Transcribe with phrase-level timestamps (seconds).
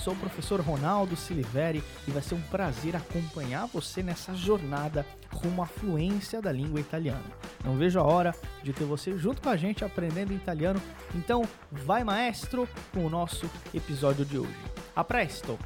[0.00, 5.62] Sou o professor Ronaldo Siliveri e vai ser um prazer acompanhar você nessa jornada rumo
[5.62, 7.24] à fluência da língua italiana.
[7.62, 10.80] Não vejo a hora de ter você junto com a gente aprendendo italiano.
[11.14, 14.56] Então, vai maestro com o nosso episódio de hoje.
[14.96, 15.58] A presto!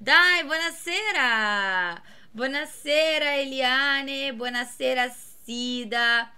[0.00, 2.02] Dai, buonasera!
[2.32, 5.10] Buonasera Eliane, buonasera
[5.44, 6.30] Sida.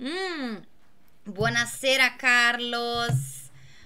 [0.00, 0.62] Mm,
[1.26, 3.41] buonasera Carlos.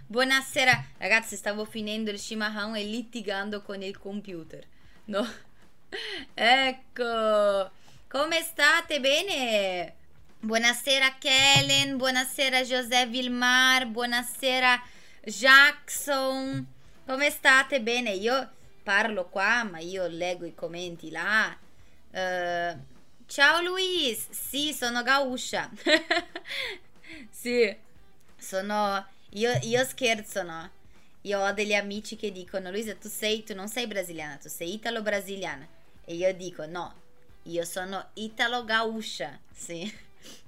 [0.08, 4.64] Buonasera, ragazzi, stavo finendo il Shimahan e litigando con il computer.
[5.06, 5.28] No?
[6.32, 7.70] ecco,
[8.06, 9.00] come state?
[9.00, 9.94] Bene?
[10.38, 14.80] Buonasera Kellen, buonasera José Vilmar, buonasera
[15.24, 16.64] Jackson.
[17.04, 17.80] Come state?
[17.80, 18.48] Bene, io
[18.84, 21.48] parlo qua, ma io leggo i commenti là.
[22.12, 22.78] Uh,
[23.26, 25.68] ciao Luis, sì, sono Gauscia.
[27.28, 27.76] sì,
[28.36, 29.04] sono
[29.36, 30.70] io, io scherzo, no?
[31.22, 34.74] Io ho degli amici che dicono: Luisa, tu, sei, tu non sei brasiliana, tu sei
[34.74, 35.66] italo-brasiliana.
[36.04, 36.94] E io dico: no,
[37.44, 39.92] io sono italo-gauscia, sì,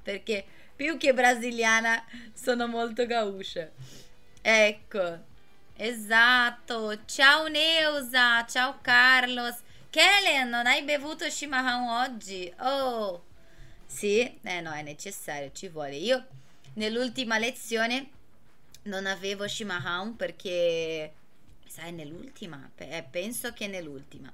[0.02, 3.70] perché più che brasiliana sono molto gauscia.
[4.40, 5.18] Ecco,
[5.76, 7.04] esatto.
[7.04, 9.56] Ciao Neusa, ciao Carlos.
[9.90, 12.52] Kellen, non hai bevuto Shimahan oggi?
[12.60, 13.24] Oh,
[13.84, 15.96] sì, eh no, è necessario, ci vuole.
[15.96, 16.26] Io
[16.74, 18.16] nell'ultima lezione
[18.88, 21.12] non avevo Shimahan perché,
[21.66, 24.32] sai, nell'ultima, eh, penso che nell'ultima,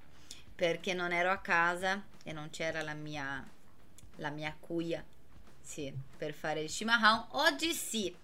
[0.54, 3.44] perché non ero a casa e non c'era la mia,
[4.16, 5.04] la mia cuia,
[5.60, 7.26] sì, per fare il Shimahan.
[7.32, 8.16] Oggi sì.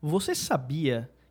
[0.00, 1.10] Você sabia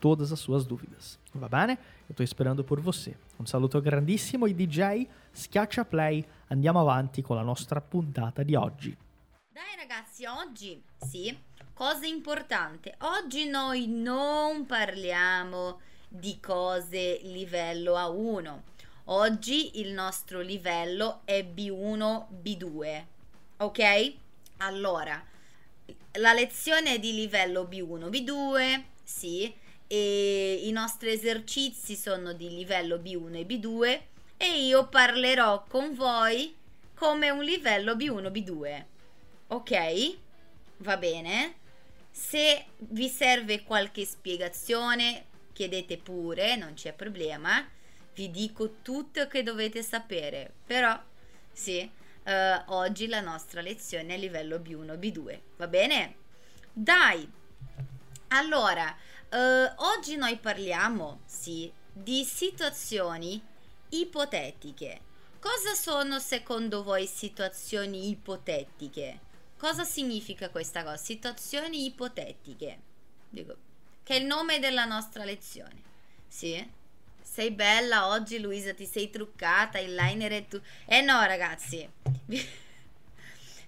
[0.00, 1.18] todas as suas dúvidas.
[1.34, 1.78] Va bene?
[2.08, 3.14] Eu estou esperando por você.
[3.38, 8.96] Un saluto grandissimo ai DJ, schiaccia play, andiamo avanti con la nostra puntata di oggi.
[9.52, 11.36] Dai ragazzi, oggi sì,
[11.74, 12.96] cosa importante.
[13.00, 18.58] Oggi noi non parliamo di cose livello A1.
[19.04, 23.04] Oggi il nostro livello è B1, B2.
[23.58, 24.14] Ok?
[24.58, 25.22] Allora,
[26.12, 29.52] la lezione è di livello B1, B2, sì,
[29.92, 34.00] e i nostri esercizi sono di livello B1 e B2
[34.36, 36.54] e io parlerò con voi
[36.94, 38.84] come un livello B1 B2.
[39.48, 40.16] Ok?
[40.76, 41.54] Va bene?
[42.08, 47.68] Se vi serve qualche spiegazione, chiedete pure, non c'è problema.
[48.14, 50.96] Vi dico tutto che dovete sapere, però
[51.50, 51.90] sì,
[52.26, 55.40] uh, oggi la nostra lezione è livello B1 B2.
[55.56, 56.14] Va bene?
[56.72, 57.28] Dai!
[58.28, 58.96] Allora,
[59.30, 63.40] Uh, oggi noi parliamo, sì, di situazioni
[63.90, 65.00] ipotetiche.
[65.38, 69.20] Cosa sono secondo voi situazioni ipotetiche?
[69.56, 70.96] Cosa significa questa cosa?
[70.96, 72.78] Situazioni ipotetiche.
[73.28, 73.56] Dico,
[74.02, 75.80] che è il nome della nostra lezione.
[76.26, 76.68] Sì?
[77.22, 80.60] Sei bella oggi Luisa, ti sei truccata, il liner è tu.
[80.86, 81.88] Eh no, ragazzi.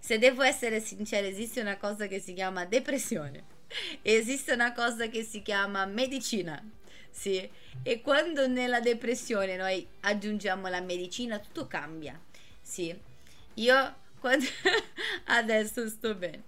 [0.00, 3.51] Se devo essere sincera, esiste una cosa che si chiama depressione
[4.02, 6.62] esiste una cosa che si chiama medicina.
[7.10, 7.48] Sì,
[7.82, 12.18] e quando nella depressione noi aggiungiamo la medicina, tutto cambia.
[12.60, 12.96] Sì,
[13.54, 14.46] io quando
[15.26, 16.44] adesso sto bene.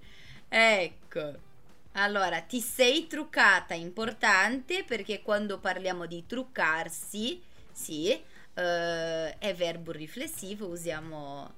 [0.49, 1.53] Ecco,
[1.97, 7.41] Allora, ti sei truccata, importante perché quando parliamo di truccarsi,
[7.73, 8.11] sì,
[8.55, 11.53] eh, è verbo riflessivo, usiamo,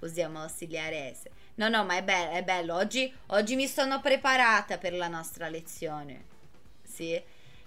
[0.00, 1.28] usiamo ausiliare S.
[1.60, 2.74] No, no, ma è bello, è bello.
[2.74, 6.24] Oggi, oggi mi sono preparata per la nostra lezione.
[6.82, 7.22] Sì.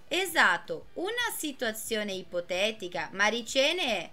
[0.07, 3.09] Esatto, una situazione ipotetica.
[3.13, 4.09] Maricene,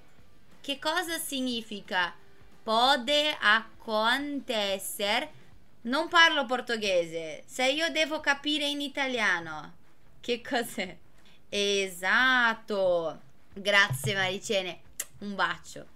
[0.60, 2.14] che cosa significa?
[2.62, 5.28] Pode acontecer
[5.82, 7.44] non parlo portoghese.
[7.46, 9.76] Se io devo capire in italiano,
[10.20, 10.94] che cos'è?
[11.48, 13.18] Esatto.
[13.54, 14.80] Grazie Maricene.
[15.20, 15.86] Un bacio.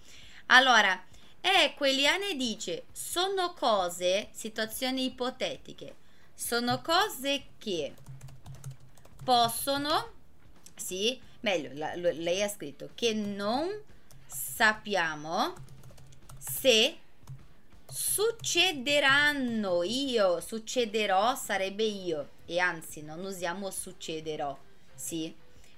[0.46, 0.98] Allora,
[1.46, 5.96] ecco, Eliane dice, sono cose, situazioni ipotetiche,
[6.34, 7.94] sono cose che
[9.22, 10.12] possono,
[10.74, 13.68] sì, meglio, la, lei ha scritto che non
[14.26, 15.54] sappiamo
[16.38, 16.96] se
[17.86, 22.30] succederanno io, succederò sarebbe io.
[22.46, 24.58] E anzi non usiamo succederò,
[24.94, 25.34] sì,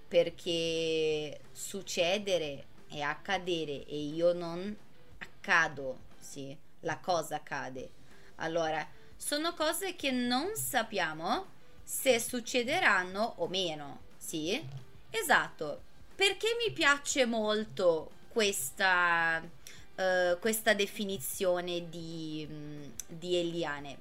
[0.07, 4.77] perché succedere è accadere e io non
[5.47, 7.91] accado, sì, la cosa accade.
[8.37, 11.55] Allora, sono cose che non sappiamo
[11.85, 14.61] se succederanno o meno, sì?
[15.11, 15.83] Esatto.
[16.17, 23.99] Perché mi piace molto questa uh, questa definizione di, mm, di, Eliane?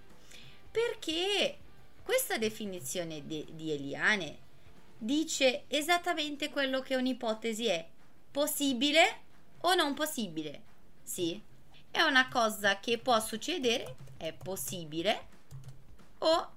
[0.72, 1.58] Perché
[2.04, 4.38] questa definizione di, di Eliane
[4.98, 7.86] dice esattamente quello che un'ipotesi è
[8.32, 9.20] possibile
[9.62, 10.74] o non possibile.
[11.06, 11.40] Sì,
[11.92, 15.28] è una cosa che può succedere, è possibile
[16.18, 16.52] o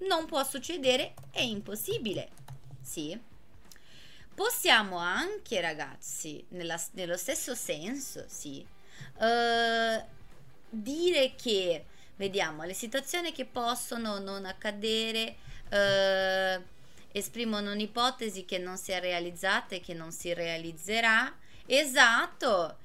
[0.00, 2.28] non può succedere, è impossibile.
[2.82, 3.18] Sì.
[4.34, 8.64] Possiamo anche, ragazzi, nella, nello stesso senso, sì,
[9.16, 10.04] uh,
[10.68, 11.86] dire che,
[12.16, 15.36] vediamo, le situazioni che possono non accadere
[15.70, 16.62] uh,
[17.12, 21.32] esprimono un'ipotesi che non si è realizzata e che non si realizzerà.
[21.66, 22.78] Esatto,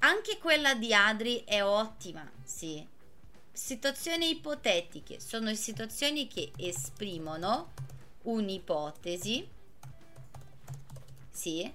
[0.00, 2.86] anche quella di Adri è ottima, sì.
[3.52, 7.72] Situazioni ipotetiche sono situazioni che esprimono
[8.22, 9.48] un'ipotesi,
[11.30, 11.72] sì,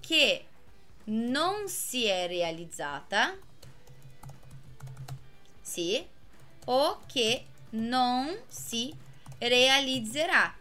[0.00, 0.46] che
[1.04, 3.36] non si è realizzata,
[5.60, 6.04] sì,
[6.66, 8.94] o che non si
[9.38, 10.54] realizzerà.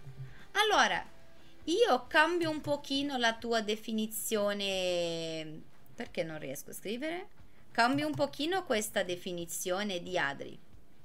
[0.53, 1.03] Allora,
[1.65, 5.73] io cambio un pochino la tua definizione.
[5.95, 7.27] Perché non riesco a scrivere?
[7.71, 10.57] Cambio un pochino questa definizione di Adri.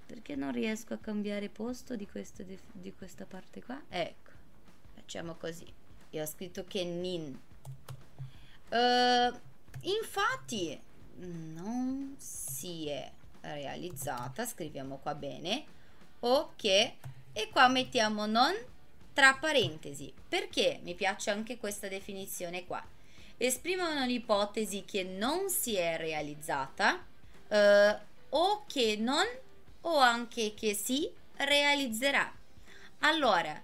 [0.07, 2.09] Perché non riesco a cambiare posto di,
[2.73, 3.81] di questa parte qua?
[3.89, 4.31] Ecco,
[4.95, 5.73] facciamo così.
[6.11, 7.39] Io ho scritto che nin
[8.71, 9.37] Uh,
[9.81, 10.81] infatti
[11.17, 13.11] non si è
[13.41, 15.65] realizzata, scriviamo qua bene,
[16.21, 16.65] ok,
[17.33, 18.55] e qua mettiamo non
[19.13, 22.81] tra parentesi, perché mi piace anche questa definizione qua.
[23.43, 27.07] Esprimono l'ipotesi che non si è realizzata
[27.49, 27.57] uh,
[28.37, 29.25] o che non
[29.83, 32.31] o anche che si realizzerà.
[32.99, 33.59] Allora,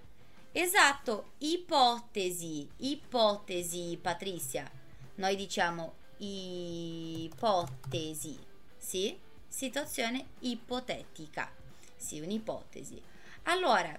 [0.52, 4.70] esatto, ipotesi, ipotesi, Patrizia
[5.16, 7.28] noi diciamo ipotesi,
[8.76, 9.18] sì?
[9.48, 11.50] Situazione ipotetica,
[11.96, 13.00] sì, un'ipotesi.
[13.44, 13.98] Allora,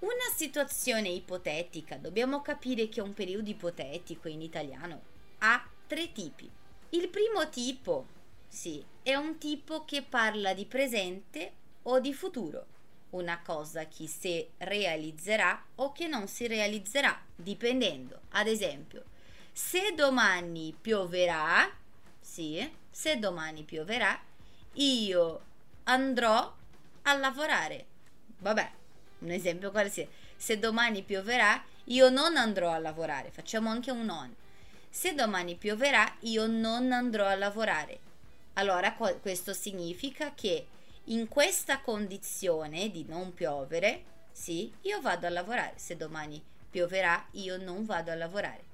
[0.00, 5.00] una situazione ipotetica, dobbiamo capire che un periodo ipotetico in italiano
[5.38, 6.48] ha tre tipi.
[6.90, 8.06] Il primo tipo,
[8.46, 11.52] sì, è un tipo che parla di presente
[11.82, 12.66] o di futuro,
[13.10, 18.20] una cosa che si realizzerà o che non si realizzerà, dipendendo.
[18.30, 19.04] Ad esempio,
[19.52, 21.68] se domani pioverà,
[22.20, 24.20] sì, se domani pioverà,
[24.74, 25.40] io
[25.84, 26.54] andrò
[27.02, 27.86] a lavorare.
[28.38, 28.72] Vabbè,
[29.20, 30.10] un esempio qualsiasi.
[30.36, 33.30] Se domani pioverà, io non andrò a lavorare.
[33.30, 34.34] Facciamo anche un on.
[34.90, 37.98] Se domani pioverà, io non andrò a lavorare.
[38.54, 40.66] Allora, questo significa che
[41.04, 45.74] in questa condizione di non piovere, sì, io vado a lavorare.
[45.76, 48.64] Se domani pioverà, io non vado a lavorare.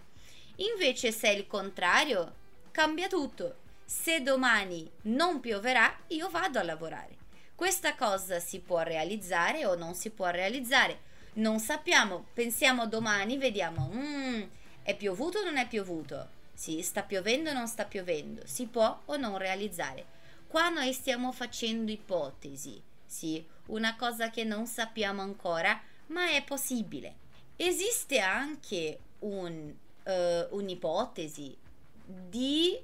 [0.57, 2.35] Invece se è il contrario,
[2.71, 3.57] cambia tutto.
[3.85, 7.17] Se domani non pioverà, io vado a lavorare.
[7.55, 11.13] Questa cosa si può realizzare o non si può realizzare.
[11.35, 14.43] Non sappiamo, pensiamo domani, vediamo, mm,
[14.83, 16.29] è piovuto o non è piovuto?
[16.53, 18.43] Sì, sta piovendo o non sta piovendo?
[18.45, 20.05] Si può o non realizzare?
[20.49, 27.23] Qua noi stiamo facendo ipotesi, sì, una cosa che non sappiamo ancora, ma è possibile.
[27.57, 29.73] Esiste anche un
[30.05, 31.57] uh, un'ipotesi
[32.05, 32.79] di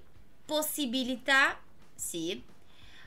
[0.45, 1.61] possibilità,
[1.95, 2.43] sì,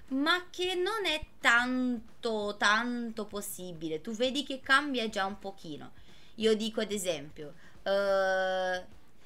[0.09, 4.01] ma che non è tanto, tanto possibile.
[4.01, 5.91] Tu vedi che cambia già un pochino.
[6.35, 8.83] Io dico ad esempio, uh,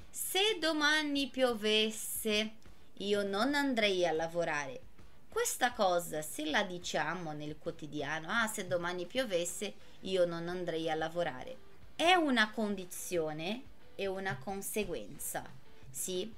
[0.10, 2.52] se domani piovesse,
[2.98, 4.82] io non andrei a lavorare.
[5.30, 10.96] Questa cosa, se la diciamo nel quotidiano, ah, se domani piovesse, io non andrei a
[10.96, 11.58] lavorare,
[11.96, 13.62] è una condizione
[13.96, 15.44] e una conseguenza,
[15.90, 16.34] sì?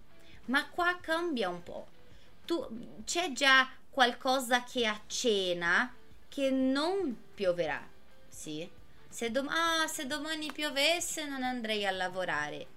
[0.46, 1.88] Ma qua cambia un po'.
[2.46, 5.94] Tu, c'è già qualcosa che accenna
[6.28, 7.88] che non pioverà,
[8.28, 8.70] sì?
[9.10, 12.68] Se, dom- ah, se domani piovesse non andrei a lavorare,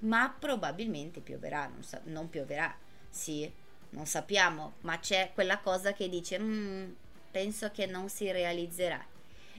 [0.00, 2.76] ma probabilmente pioverà, non, sa- non pioverà,
[3.08, 3.50] sì?
[3.90, 6.90] non sappiamo, ma c'è quella cosa che dice, mm,
[7.30, 9.04] penso che non si realizzerà.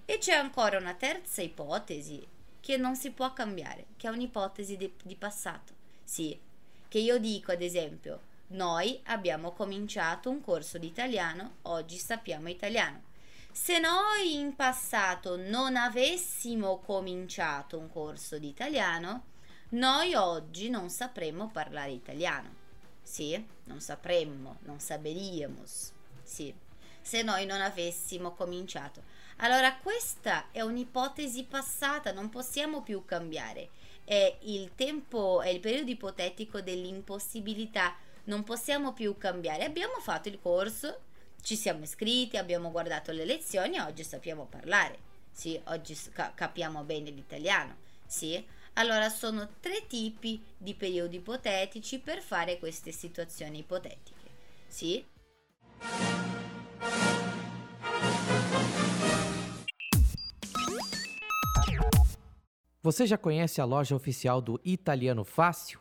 [0.06, 2.26] E c'è ancora una terza ipotesi
[2.60, 5.74] che non si può cambiare, che è un'ipotesi di, di passato.
[6.04, 6.38] Sì,
[6.88, 13.04] che io dico ad esempio, noi abbiamo cominciato un corso di italiano, oggi sappiamo italiano.
[13.52, 19.26] Se noi in passato non avessimo cominciato un corso di italiano,
[19.70, 22.56] noi oggi non sapremmo parlare italiano.
[23.02, 25.92] Sì, non sapremmo, non saperíamos.
[26.24, 26.54] Sì,
[27.02, 29.04] se noi non avessimo cominciato.
[29.38, 33.70] Allora questa è un'ipotesi passata, non possiamo più cambiare.
[34.04, 39.64] È il tempo, è il periodo ipotetico dell'impossibilità, non possiamo più cambiare.
[39.64, 41.00] Abbiamo fatto il corso,
[41.42, 45.10] ci siamo iscritti, abbiamo guardato le lezioni e oggi sappiamo parlare.
[45.32, 45.98] Sì, oggi
[46.36, 47.76] capiamo bene l'italiano.
[48.06, 54.30] Sì, allora sono tre tipi di periodi ipotetici per fare queste situazioni ipotetiche.
[54.68, 55.06] Sì?
[62.84, 65.81] Você já conhece a loja oficial do Italiano Fácil?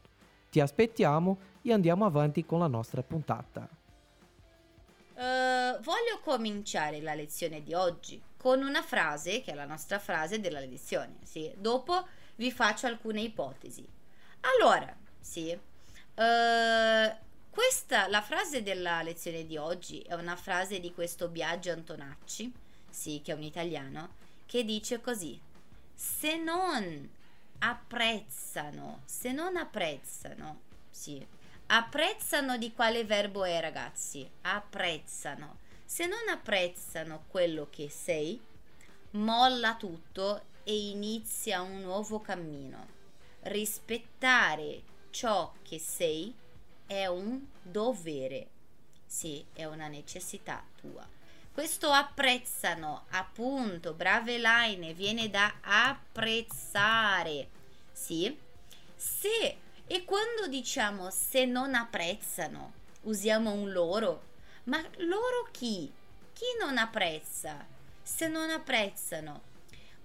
[0.51, 3.69] Ti aspettiamo e andiamo avanti con la nostra puntata.
[5.13, 10.41] Uh, voglio cominciare la lezione di oggi con una frase che è la nostra frase
[10.41, 11.19] della lezione.
[11.23, 11.49] Sì.
[11.55, 12.05] Dopo
[12.35, 13.87] vi faccio alcune ipotesi.
[14.41, 17.15] Allora, sì, uh,
[17.49, 22.51] questa, la frase della lezione di oggi è una frase di questo Biagio Antonacci,
[22.89, 24.15] sì, che è un italiano,
[24.45, 25.39] che dice così:
[25.95, 27.09] Se non
[27.63, 31.25] apprezzano, se non apprezzano, sì,
[31.67, 34.27] apprezzano di quale verbo è, ragazzi?
[34.41, 35.59] Apprezzano.
[35.85, 38.39] Se non apprezzano quello che sei,
[39.11, 42.99] molla tutto e inizia un nuovo cammino.
[43.41, 46.33] Rispettare ciò che sei
[46.85, 48.47] è un dovere,
[49.05, 51.07] sì, è una necessità tua.
[51.53, 57.49] Questo apprezzano, appunto, brave line, viene da apprezzare,
[57.91, 58.35] sì?
[58.95, 64.29] Se e quando diciamo se non apprezzano, usiamo un loro,
[64.65, 65.91] ma loro chi?
[66.31, 67.65] Chi non apprezza?
[68.01, 69.41] Se non apprezzano.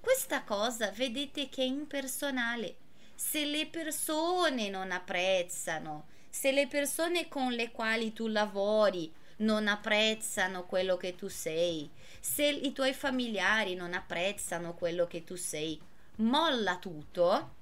[0.00, 2.74] Questa cosa vedete che è impersonale.
[3.14, 10.64] Se le persone non apprezzano, se le persone con le quali tu lavori non apprezzano
[10.64, 11.90] quello che tu sei,
[12.20, 15.80] se i tuoi familiari non apprezzano quello che tu sei,
[16.16, 17.54] molla tutto.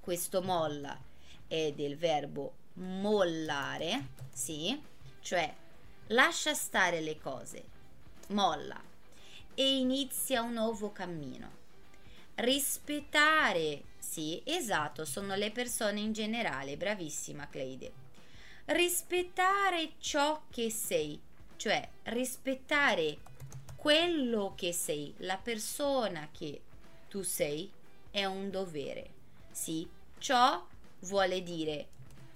[0.00, 0.98] Questo molla
[1.46, 4.80] è del verbo mollare, sì,
[5.20, 5.52] cioè
[6.08, 7.64] lascia stare le cose,
[8.28, 8.80] molla
[9.54, 11.64] e inizia un nuovo cammino.
[12.36, 18.04] Rispettare, sì, esatto, sono le persone in generale, bravissima Cleide
[18.66, 21.20] rispettare ciò che sei,
[21.56, 23.18] cioè rispettare
[23.76, 26.60] quello che sei, la persona che
[27.08, 27.70] tu sei,
[28.10, 29.10] è un dovere.
[29.50, 30.66] Sì, ciò
[31.00, 31.88] vuole dire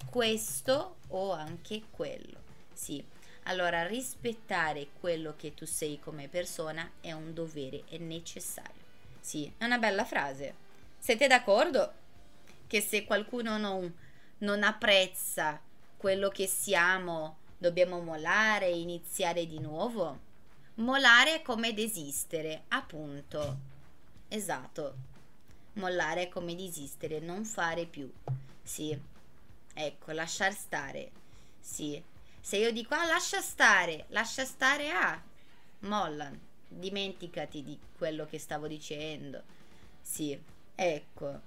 [0.09, 2.39] questo o anche quello.
[2.73, 3.03] Sì.
[3.45, 8.81] Allora, rispettare quello che tu sei come persona è un dovere, è necessario.
[9.19, 10.55] Sì, è una bella frase.
[10.99, 11.93] Siete d'accordo
[12.67, 13.91] che se qualcuno non,
[14.39, 15.59] non apprezza
[16.01, 20.17] quello che siamo, dobbiamo mollare e iniziare di nuovo?
[20.75, 23.57] Mollare è come desistere, appunto.
[24.27, 24.95] Esatto.
[25.73, 28.11] Mollare è come desistere, non fare più.
[28.63, 28.99] Sì.
[29.75, 31.11] Ecco, lasciar stare.
[31.59, 32.03] Sì.
[32.41, 35.21] Se io dico ah, lascia stare, lascia stare ah,
[35.81, 36.31] molla.
[36.67, 39.43] Dimenticati di quello che stavo dicendo.
[40.01, 40.35] Sì.
[40.73, 41.41] Ecco.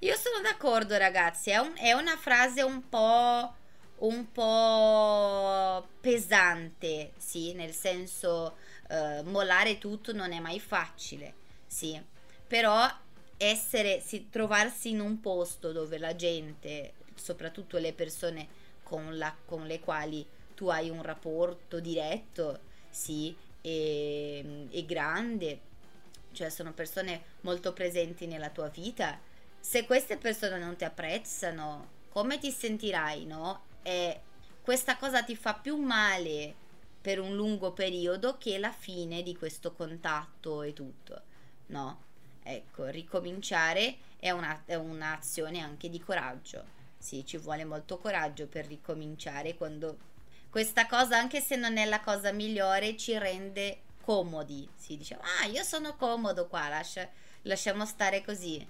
[0.00, 1.50] Io sono d'accordo, ragazzi.
[1.50, 3.60] È, un, è una frase un po'
[4.02, 8.56] un po' pesante, sì, nel senso
[8.88, 11.34] eh, mollare tutto non è mai facile,
[11.66, 12.00] sì,
[12.46, 12.88] però
[13.36, 18.48] essere, sì, trovarsi in un posto dove la gente, soprattutto le persone
[18.82, 25.60] con, la, con le quali tu hai un rapporto diretto, sì, e, e grande,
[26.32, 29.18] cioè sono persone molto presenti nella tua vita,
[29.60, 33.70] se queste persone non ti apprezzano, come ti sentirai, no?
[33.82, 34.20] E
[34.62, 36.54] questa cosa ti fa più male
[37.00, 41.22] per un lungo periodo che la fine di questo contatto e tutto,
[41.66, 42.10] no?
[42.44, 46.80] Ecco, ricominciare è, una, è un'azione anche di coraggio.
[46.96, 50.10] Sì, ci vuole molto coraggio per ricominciare quando
[50.48, 54.68] questa cosa, anche se non è la cosa migliore, ci rende comodi.
[54.76, 57.08] Si dice, ah, io sono comodo qua, lascia,
[57.42, 58.64] lasciamo stare così.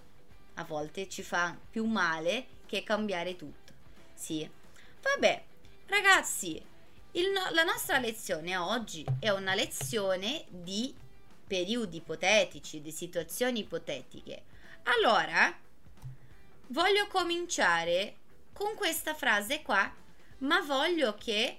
[0.54, 3.72] A volte ci fa più male che cambiare tutto.
[4.14, 4.48] Sì.
[5.02, 5.44] Vabbè,
[5.86, 6.70] ragazzi,
[7.14, 10.94] No- la nostra lezione oggi è una lezione di
[11.46, 14.44] periodi ipotetici, di situazioni ipotetiche.
[14.84, 15.54] Allora,
[16.68, 18.16] voglio cominciare
[18.54, 19.94] con questa frase qua,
[20.38, 21.58] ma voglio che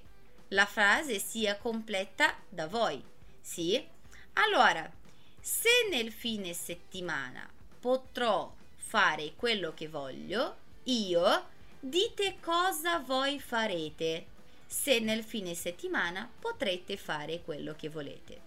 [0.50, 3.04] la frase sia completa da voi.
[3.40, 3.88] Sì?
[4.34, 4.90] Allora,
[5.40, 7.48] se nel fine settimana
[7.80, 11.52] potrò fare quello che voglio, io
[11.86, 14.28] dite cosa voi farete
[14.66, 18.40] se nel fine settimana potrete fare quello che volete.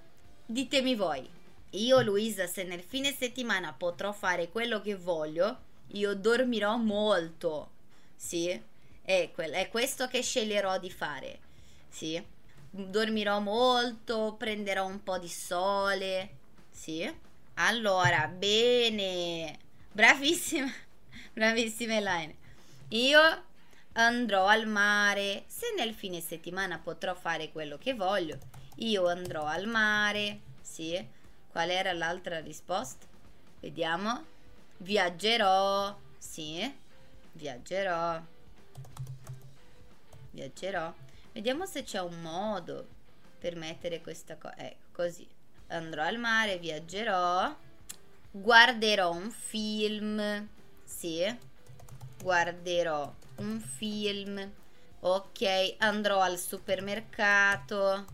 [0.46, 1.28] Ditemi voi,
[1.70, 7.72] io Luisa se nel fine settimana potrò fare quello che voglio, io dormirò molto.
[8.16, 8.58] Sì?
[9.02, 11.38] È, quel, è questo che sceglierò di fare.
[11.90, 12.20] Sì?
[12.70, 16.30] Dormirò molto, prenderò un po' di sole.
[16.70, 17.06] Sì?
[17.54, 19.58] Allora, bene.
[19.92, 20.72] Bravissima.
[21.34, 22.44] Bravissima Elaine.
[22.88, 23.20] Io
[23.92, 25.44] andrò al mare.
[25.46, 28.38] Se nel fine settimana potrò fare quello che voglio,
[28.76, 30.40] io andrò al mare.
[30.60, 31.14] Sì.
[31.50, 33.06] Qual era l'altra risposta?
[33.60, 34.24] Vediamo.
[34.78, 35.98] Viaggerò.
[36.18, 36.74] Sì.
[37.32, 38.22] Viaggerò.
[40.30, 40.94] Viaggerò.
[41.32, 42.86] Vediamo se c'è un modo
[43.38, 44.56] per mettere questa cosa.
[44.58, 45.26] Ecco, così.
[45.68, 47.54] Andrò al mare, viaggerò.
[48.30, 50.48] Guarderò un film.
[50.84, 51.54] Sì.
[52.22, 54.52] Guarderò un film.
[55.00, 58.04] Ok, andrò al supermercato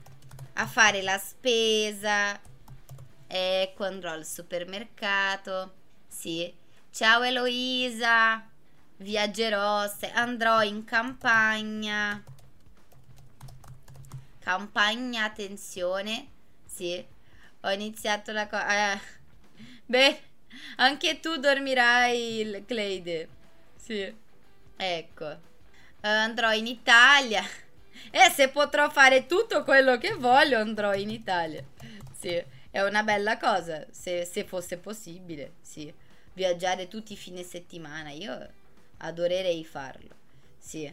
[0.55, 2.39] a fare la spesa.
[3.27, 5.73] Ecco, andrò al supermercato.
[6.07, 6.53] Sì.
[6.91, 8.47] Ciao Eloisa.
[8.99, 12.23] Viaggerò, andrò in campagna.
[14.39, 16.29] Campagna, attenzione.
[16.67, 17.03] Sì.
[17.63, 18.93] Ho iniziato la cosa.
[18.93, 19.01] Eh.
[19.87, 20.23] Beh,
[20.77, 23.29] anche tu dormirai, Cleide.
[23.83, 24.15] Sì.
[24.77, 25.39] Ecco, uh,
[26.03, 27.43] andrò in Italia.
[28.11, 31.63] E se potrò fare tutto quello che voglio, andrò in Italia.
[32.19, 35.93] Sì, è una bella cosa, se, se fosse possibile, sì.
[36.33, 38.49] Viaggiare tutti i fine settimana, io
[38.99, 40.15] adorerei farlo.
[40.59, 40.93] Sì.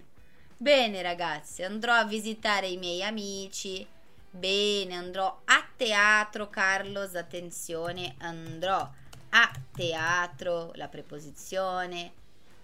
[0.57, 3.85] Bene ragazzi, andrò a visitare i miei amici.
[4.29, 8.87] Bene, andrò a teatro, Carlos, attenzione, andrò
[9.29, 12.18] a teatro, la preposizione.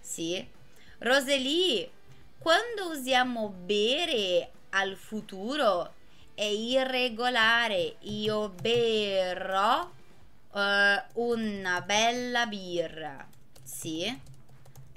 [0.06, 0.48] Sì.
[0.98, 1.90] Roseli,
[2.38, 5.94] quando usiamo bere al futuro
[6.32, 7.96] è irregolare.
[8.02, 10.60] Io berrò uh,
[11.14, 13.26] una bella birra.
[13.64, 14.20] Sì?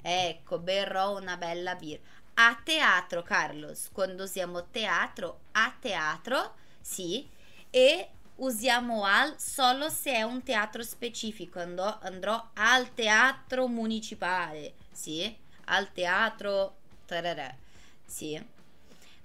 [0.00, 2.02] Ecco, berrò una bella birra.
[2.34, 7.28] A teatro, Carlos, quando usiamo teatro, a teatro, sì,
[7.68, 11.58] e usiamo al solo se è un teatro specifico.
[11.58, 15.48] Andrò, andrò al teatro municipale, sì?
[15.70, 16.76] al teatro.
[17.06, 17.54] Tararà.
[18.04, 18.40] Sì.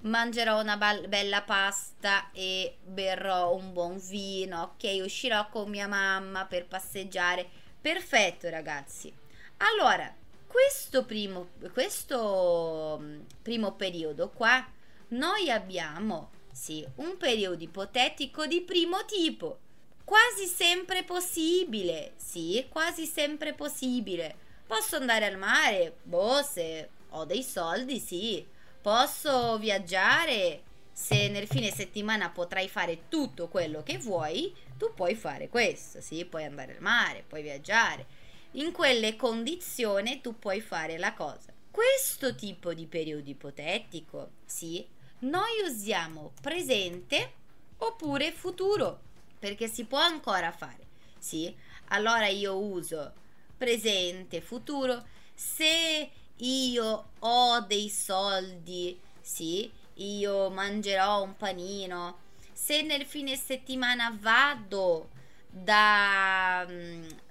[0.02, 4.62] Mangerò una bella pasta e berrò un buon vino.
[4.76, 7.48] Ok, uscirò con mia mamma per passeggiare.
[7.82, 9.14] Perfetto, ragazzi.
[9.58, 10.14] Allora,
[10.48, 14.66] questo primo, questo mm, primo periodo qua,
[15.10, 19.60] noi abbiamo sì, un periodo ipotetico di primo tipo.
[20.04, 24.44] Quasi sempre possibile, sì, quasi sempre possibile.
[24.68, 25.98] Posso andare al mare?
[26.04, 28.46] Boh, se ho dei soldi, sì.
[28.82, 30.64] Posso viaggiare?
[30.92, 36.24] Se nel fine settimana potrai fare tutto quello che vuoi, tu puoi fare questo, sì,
[36.26, 38.06] puoi andare al mare, puoi viaggiare.
[38.52, 41.52] In quelle condizioni tu puoi fare la cosa.
[41.70, 44.88] Questo tipo di periodo ipotetico, sì,
[45.20, 47.34] noi usiamo presente
[47.78, 49.02] oppure futuro
[49.38, 50.86] perché si può ancora fare.
[51.20, 51.54] Sì,
[51.90, 53.14] allora io uso
[53.58, 55.04] presente, futuro.
[55.34, 62.20] Se io ho dei soldi, sì, io mangerò un panino.
[62.52, 65.10] Se nel fine settimana vado
[65.50, 66.66] da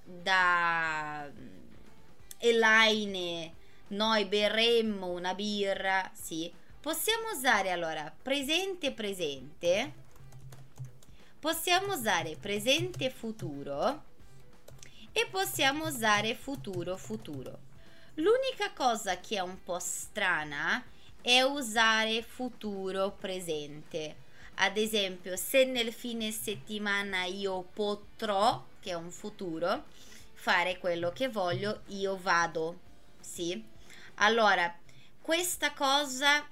[0.03, 1.29] da
[2.37, 3.53] Elaine,
[3.87, 6.51] noi berremmo una birra, sì
[6.85, 9.91] Possiamo usare allora presente presente.
[11.39, 14.03] Possiamo usare presente futuro
[15.17, 17.57] e possiamo usare futuro futuro.
[18.15, 20.83] L'unica cosa che è un po' strana
[21.21, 24.23] è usare futuro presente.
[24.55, 29.85] Ad esempio, se nel fine settimana io potrò, che è un futuro,
[30.33, 32.79] fare quello che voglio, io vado.
[33.21, 33.63] Sì?
[34.15, 34.77] Allora,
[35.21, 36.45] questa cosa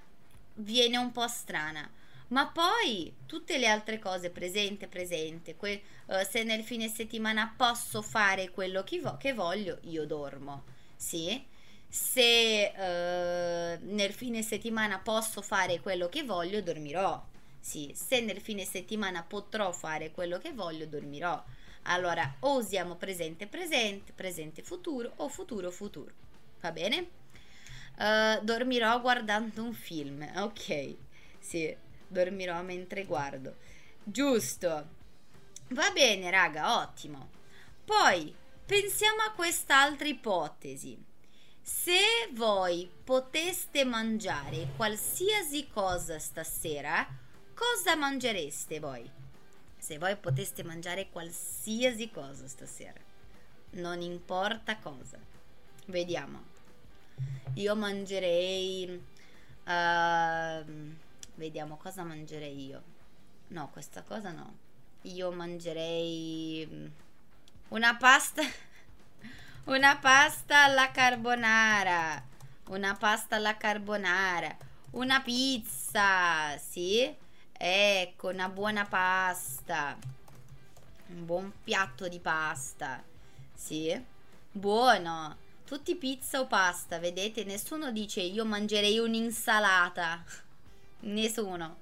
[0.56, 1.89] viene un po' strana.
[2.29, 8.01] Ma poi tutte le altre cose, presente, presente, que- uh, se nel fine settimana posso
[8.01, 10.63] fare quello che, vo- che voglio, io dormo.
[10.95, 11.45] Sì?
[11.88, 17.23] Se uh, nel fine settimana posso fare quello che voglio, dormirò.
[17.59, 21.41] Sì, se nel fine settimana potrò fare quello che voglio, dormirò.
[21.83, 26.12] Allora, o usiamo presente, presente, presente, futuro o futuro, futuro.
[26.62, 27.09] Va bene?
[27.97, 30.27] Uh, dormirò guardando un film.
[30.38, 30.95] Ok,
[31.39, 31.75] sì,
[32.13, 33.56] dormirò mentre guardo.
[34.02, 34.88] Giusto.
[35.69, 37.30] Va bene, raga, ottimo.
[37.84, 38.34] Poi
[38.65, 40.97] pensiamo a quest'altra ipotesi.
[41.62, 47.08] Se voi poteste mangiare qualsiasi cosa stasera,
[47.54, 49.10] cosa mangereste voi?
[49.78, 52.99] Se voi poteste mangiare qualsiasi cosa stasera,
[53.71, 55.17] non importa cosa.
[55.88, 56.52] Vediamo.
[57.56, 59.02] Io mangerei...
[59.65, 61.02] Uh,
[61.36, 62.84] vediamo cosa mangerei io.
[63.50, 64.58] No, questa cosa no.
[65.04, 66.86] Io mangerei mm,
[67.69, 68.41] una pasta.
[69.65, 72.22] Una pasta alla carbonara.
[72.67, 74.56] Una pasta alla carbonara.
[74.91, 76.58] Una pizza.
[76.58, 77.15] Sì?
[77.52, 79.98] Ecco, una buona pasta.
[81.08, 83.02] Un buon piatto di pasta.
[83.54, 83.98] Sì?
[84.52, 85.38] Buono.
[85.65, 87.46] Tutti pizza o pasta, vedete?
[87.46, 90.24] Nessuno dice io mangerei un'insalata.
[91.03, 91.77] Nessuno.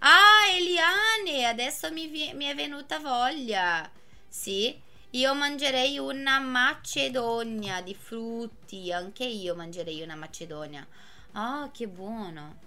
[0.00, 3.90] Ah, Eliane, adesso mi, mi è venuta voglia.
[4.28, 4.78] Sì,
[5.10, 8.92] io mangerei una macedonia di frutti.
[8.92, 10.86] Anche io mangerei una macedonia.
[11.32, 12.58] Ah, che buono.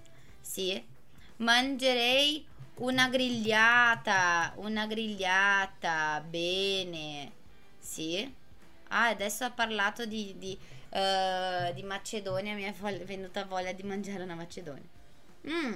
[0.41, 0.81] Sì,
[1.37, 4.53] mangerei una grigliata.
[4.55, 6.23] Una grigliata.
[6.27, 7.31] Bene.
[7.77, 8.33] Sì.
[8.89, 10.57] Ah, adesso ha parlato di, di,
[10.89, 14.97] uh, di Macedonia, mi è venuta voglia di mangiare una Macedonia.
[15.49, 15.73] Mm.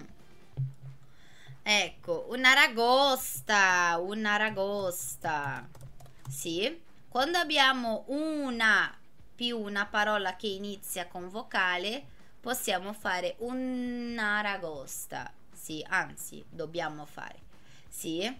[1.63, 5.67] Ecco, un'aragosta, un'aragosta.
[6.29, 8.95] Sì, quando abbiamo una
[9.35, 12.05] più una parola che inizia con vocale,
[12.39, 15.31] possiamo fare un'aragosta.
[15.51, 17.39] Sì, anzi, dobbiamo fare.
[17.89, 18.31] Sì,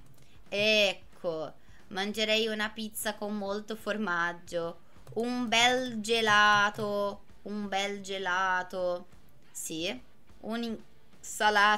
[0.49, 1.53] ecco
[1.87, 4.79] mangerei una pizza con molto formaggio,
[5.15, 9.07] un bel gelato, un bel gelato,
[9.51, 10.01] sì,
[10.39, 10.92] un'insalata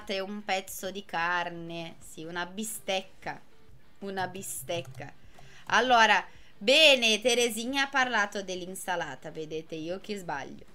[0.07, 3.39] e un pezzo di carne, sì, una bistecca,
[3.99, 5.13] una bistecca.
[5.67, 6.25] Allora,
[6.57, 10.65] bene, Teresina ha parlato dell'insalata, vedete io che sbaglio.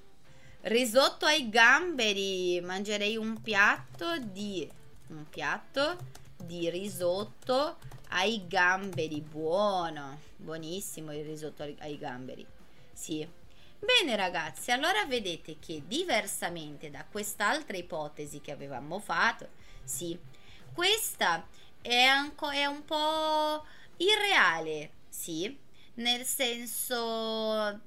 [0.63, 4.71] Risotto ai gamberi, mangerei un piatto di
[5.09, 5.97] un piatto
[6.37, 7.79] di risotto
[8.11, 12.47] ai gamberi, buono, buonissimo il risotto ai gamberi.
[12.93, 13.40] Sì.
[13.83, 19.49] Bene ragazzi, allora vedete che diversamente da quest'altra ipotesi che avevamo fatto,
[19.83, 20.19] sì,
[20.75, 21.47] questa
[21.81, 23.65] è, anco, è un po'
[23.97, 25.59] irreale, sì,
[25.95, 27.81] nel senso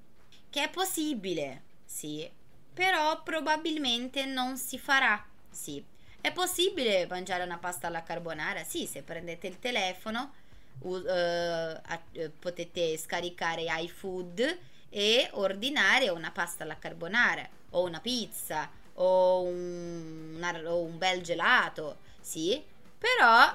[0.50, 2.30] che è possibile, sì,
[2.74, 5.84] però probabilmente non si farà, sì.
[6.20, 8.64] È possibile mangiare una pasta alla carbonara?
[8.64, 10.34] Sì, se prendete il telefono
[10.80, 14.60] uh, uh, potete scaricare iFood
[14.96, 21.98] e ordinare una pasta alla carbonara o una pizza o un, o un bel gelato,
[22.22, 22.64] sì?
[23.04, 23.54] però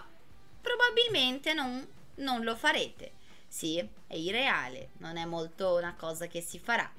[0.60, 3.12] probabilmente non, non lo farete.
[3.48, 6.90] Sì, è irreale, non è molto una cosa che si farà.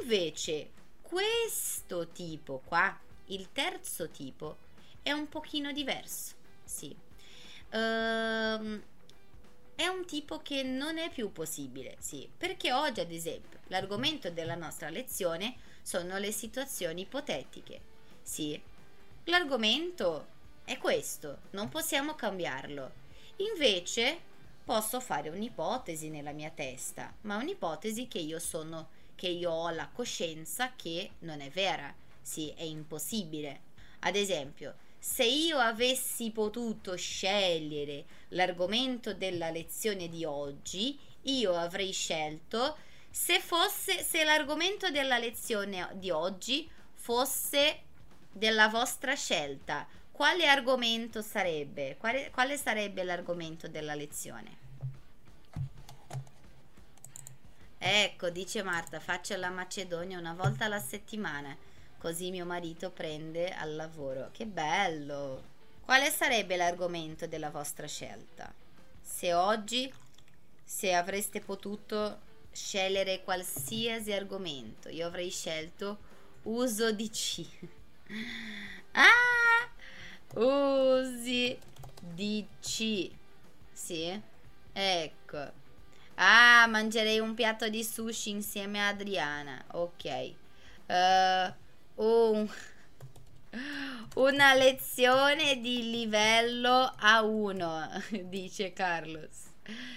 [0.00, 0.70] Invece,
[1.02, 4.56] questo tipo qua, il terzo tipo,
[5.02, 6.34] è un pochino diverso.
[6.64, 6.96] Sì.
[7.70, 8.82] Ehm,
[9.82, 14.54] è un tipo che non è più possibile, sì, perché oggi, ad esempio, l'argomento della
[14.54, 17.80] nostra lezione sono le situazioni ipotetiche.
[18.22, 18.60] Sì,
[19.24, 20.26] l'argomento
[20.64, 22.92] è questo, non possiamo cambiarlo.
[23.38, 24.20] Invece
[24.64, 29.88] posso fare un'ipotesi nella mia testa, ma un'ipotesi che io sono che io ho la
[29.88, 31.92] coscienza che non è vera.
[32.20, 33.70] Sì, è impossibile.
[34.00, 42.76] Ad esempio, se io avessi potuto scegliere l'argomento della lezione di oggi, io avrei scelto
[43.10, 47.80] se fosse se l'argomento della lezione di oggi fosse
[48.30, 51.96] della vostra scelta, quale argomento sarebbe?
[51.98, 54.56] Quale, quale sarebbe l'argomento della lezione?
[57.76, 61.56] Ecco, dice Marta, faccio la Macedonia una volta alla settimana,
[62.02, 64.30] così mio marito prende al lavoro.
[64.32, 65.50] Che bello!
[65.84, 68.52] Quale sarebbe l'argomento della vostra scelta?
[69.00, 69.92] Se oggi,
[70.64, 72.18] se avreste potuto
[72.50, 75.98] scegliere qualsiasi argomento, io avrei scelto
[76.42, 77.46] uso di C.
[78.98, 80.40] ah!
[80.40, 81.56] Usi
[82.00, 83.10] di C.
[83.72, 84.20] Sì?
[84.72, 85.52] Ecco.
[86.16, 89.64] Ah, mangerei un piatto di sushi insieme a Adriana.
[89.70, 90.34] Ok.
[90.86, 91.61] Uh,
[91.96, 92.48] un,
[94.14, 99.50] una lezione di livello A1, dice Carlos.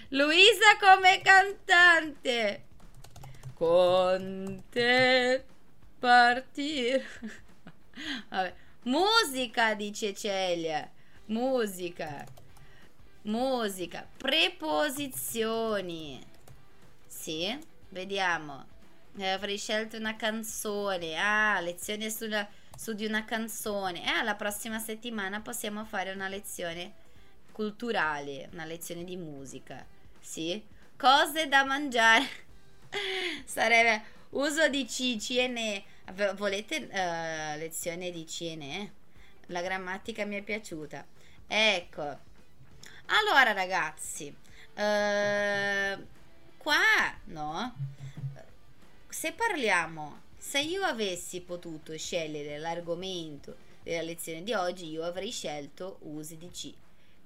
[0.09, 2.63] Luisa come cantante.
[3.53, 5.43] Con te
[5.99, 7.05] partire.
[8.29, 8.53] Vabbè.
[8.83, 10.87] Musica, dice Celia.
[11.27, 12.25] Musica.
[13.23, 14.07] Musica.
[14.17, 16.23] Preposizioni.
[17.07, 17.57] Sì,
[17.89, 18.74] vediamo.
[19.17, 21.15] Eh, avrei scelto una canzone.
[21.17, 24.03] Ah, lezione sulla, su di una canzone.
[24.05, 27.03] Eh, la prossima settimana possiamo fare una lezione
[27.51, 29.85] culturale, una lezione di musica.
[30.19, 30.61] Sì.
[30.97, 32.27] Cose da mangiare.
[33.45, 35.83] Sarebbe uso di C, CNE.
[36.35, 38.91] Volete uh, lezione di CNE?
[39.47, 41.05] La grammatica mi è piaciuta.
[41.47, 42.19] Ecco.
[43.07, 44.33] Allora, ragazzi,
[44.73, 45.97] eh,
[46.57, 46.75] qua,
[47.25, 47.73] no?
[49.17, 55.99] Se parliamo, se io avessi potuto scegliere l'argomento della lezione di oggi, io avrei scelto
[56.01, 56.73] usi di C.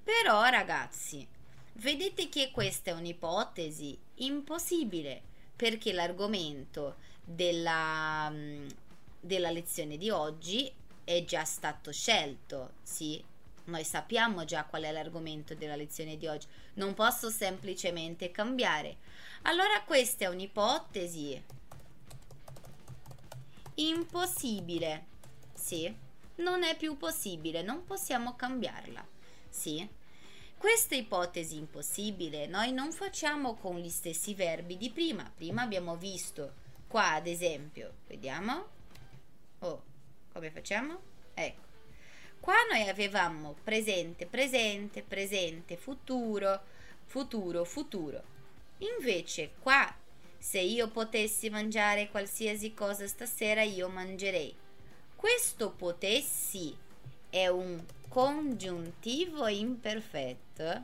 [0.04, 1.26] Però, ragazzi,
[1.74, 5.20] vedete che questa è un'ipotesi impossibile,
[5.56, 8.68] perché l'argomento della, mm,
[9.18, 10.72] della lezione di oggi
[11.02, 13.22] è già stato scelto, sì?
[13.64, 18.98] Noi sappiamo già qual è l'argomento della lezione di oggi, non posso semplicemente cambiare.
[19.42, 21.58] Allora questa è un'ipotesi
[23.88, 25.06] impossibile.
[25.54, 25.94] Sì,
[26.36, 29.06] non è più possibile, non possiamo cambiarla.
[29.48, 29.88] Sì.
[30.56, 35.30] Questa ipotesi impossibile noi non facciamo con gli stessi verbi di prima.
[35.34, 36.52] Prima abbiamo visto
[36.86, 38.66] qua, ad esempio, vediamo.
[39.60, 39.82] Oh,
[40.32, 41.00] come facciamo?
[41.32, 41.68] Ecco.
[42.40, 46.60] Qua noi avevamo presente, presente, presente, futuro,
[47.06, 48.22] futuro, futuro.
[48.78, 49.94] Invece qua,
[50.40, 54.56] se io potessi mangiare qualsiasi cosa stasera, io mangerei.
[55.14, 56.74] Questo potessi
[57.28, 60.82] è un congiuntivo imperfetto.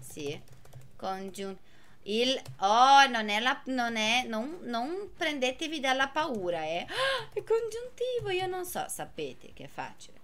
[0.00, 0.38] Sì,
[0.96, 1.66] congiuntivo.
[2.02, 6.86] Il oh, non è la non è non, non prendetevi dalla paura, eh.
[7.32, 10.16] È congiuntivo, io non so, sapete che è facile.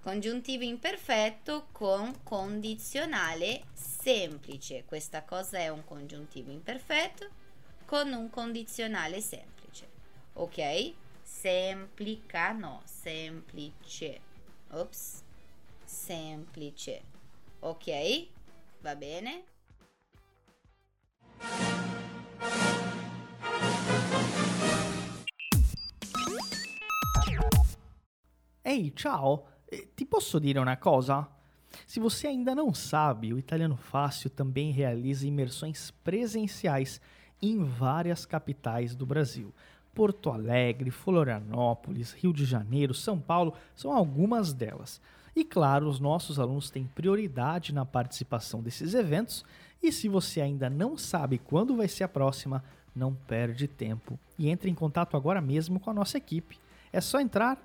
[0.00, 4.84] Congiuntivo imperfetto con condizionale semplice.
[4.84, 7.46] Questa cosa è un congiuntivo imperfetto
[7.88, 9.88] con un condizionale semplice.
[10.34, 10.92] Ok?
[11.22, 14.20] Semplica, no, semplice.
[14.72, 15.22] Ops.
[15.86, 17.02] Semplice.
[17.60, 18.28] Ok?
[18.82, 19.44] Va bene?
[28.60, 29.46] Ehi, ciao!
[29.64, 31.26] Eh, ti posso dire uma coisa?
[31.86, 37.00] Se você ainda não sabe, o Italiano Fácil também realiza imersões presenciais
[37.40, 39.52] em várias capitais do Brasil.
[39.94, 45.00] Porto Alegre, Florianópolis, Rio de Janeiro, São Paulo são algumas delas.
[45.34, 49.44] E claro, os nossos alunos têm prioridade na participação desses eventos.
[49.82, 52.62] E se você ainda não sabe quando vai ser a próxima,
[52.94, 56.58] não perde tempo e entre em contato agora mesmo com a nossa equipe.
[56.92, 57.58] É só entrar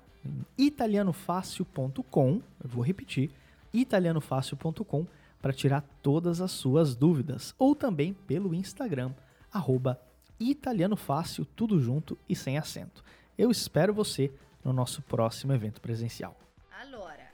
[0.56, 3.30] italianofácil.com, eu vou repetir,
[3.72, 5.06] italianofácil.com
[5.40, 9.12] para tirar todas as suas dúvidas, ou também pelo Instagram,
[9.54, 9.98] arroba
[10.38, 13.02] italianofácil, tudo junto e sem acento.
[13.38, 14.32] Eu espero você
[14.64, 16.36] no nosso próximo evento presencial.
[16.80, 17.30] Allora,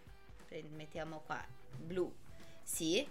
[0.70, 1.42] mettiamo qua
[1.78, 2.12] blu.
[2.62, 3.08] Sì.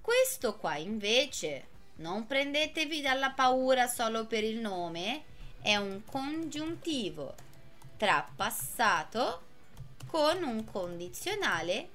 [0.00, 5.24] Questo qua invece, non prendetevi dalla paura solo per il nome,
[5.60, 7.34] è un congiuntivo
[7.96, 9.42] tra passato
[10.06, 11.88] con un condizionale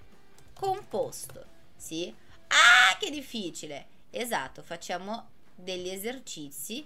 [0.53, 1.45] composto.
[1.75, 2.13] Sì?
[2.47, 3.97] Ah, che difficile!
[4.09, 5.29] Esatto, facciamo
[5.61, 6.85] degli esercizi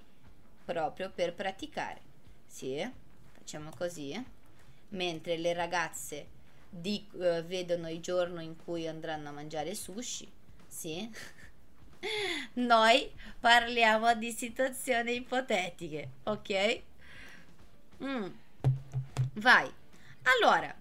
[0.65, 2.01] proprio per praticare.
[2.45, 2.89] Sì?
[3.33, 4.21] Facciamo così.
[4.89, 6.27] Mentre le ragazze
[6.69, 10.29] di, uh, vedono il giorno in cui andranno a mangiare sushi.
[10.67, 11.09] Sì?
[12.53, 16.81] Noi parliamo di situazioni ipotetiche, ok?
[18.03, 18.27] Mm.
[19.35, 19.71] Vai.
[20.23, 20.73] Allora,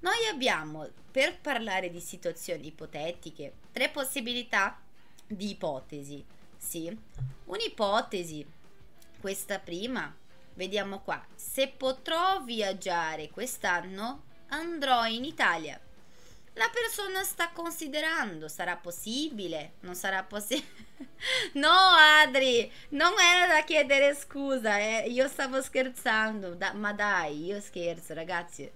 [0.00, 4.78] noi abbiamo, per parlare di situazioni ipotetiche, tre possibilità
[5.26, 6.24] di ipotesi.
[6.66, 6.98] Sì,
[7.44, 8.44] un'ipotesi,
[9.20, 10.12] questa prima,
[10.54, 11.24] vediamo qua.
[11.34, 15.78] Se potrò viaggiare quest'anno, andrò in Italia.
[16.54, 19.74] La persona sta considerando, sarà possibile?
[19.80, 20.66] Non sarà possibile?
[21.54, 25.08] no, Adri, non era da chiedere scusa, eh.
[25.10, 28.68] io stavo scherzando, da, ma dai, io scherzo, ragazzi.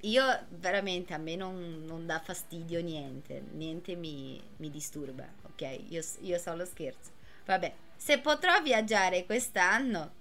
[0.00, 5.80] Io veramente a me non, non dà fastidio niente, niente mi, mi disturba, ok?
[5.88, 7.10] Io, io solo scherzo.
[7.46, 10.12] Vabbè, se potrò viaggiare quest'anno,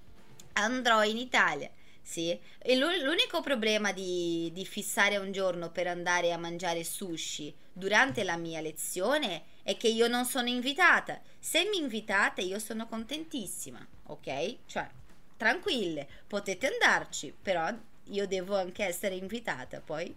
[0.54, 1.70] andrò in Italia
[2.08, 8.24] sì, e l'unico problema di, di, fissare un giorno per andare a mangiare sushi durante
[8.24, 11.20] la mia lezione è che io non sono invitata.
[11.40, 14.56] Se mi invitate io sono contentissima, ok?
[14.68, 14.88] Cioè,
[15.36, 17.74] tranquille, potete andarci, però
[18.10, 20.16] io devo anche essere invitata poi.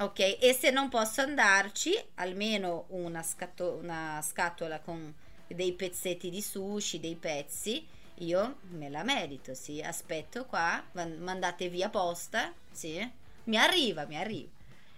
[0.00, 5.14] Ok, e se non posso andarci, almeno una, scatto- una scatola con
[5.46, 7.86] dei pezzetti di sushi, dei pezzi
[8.20, 13.06] io me la merito, sì, aspetto qua, mandate via posta, sì,
[13.44, 14.48] mi arriva, mi arriva.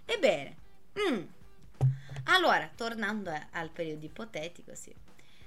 [0.05, 0.55] Ebbene,
[0.97, 1.23] mm.
[2.25, 4.95] allora, tornando al periodo ipotetico, sì,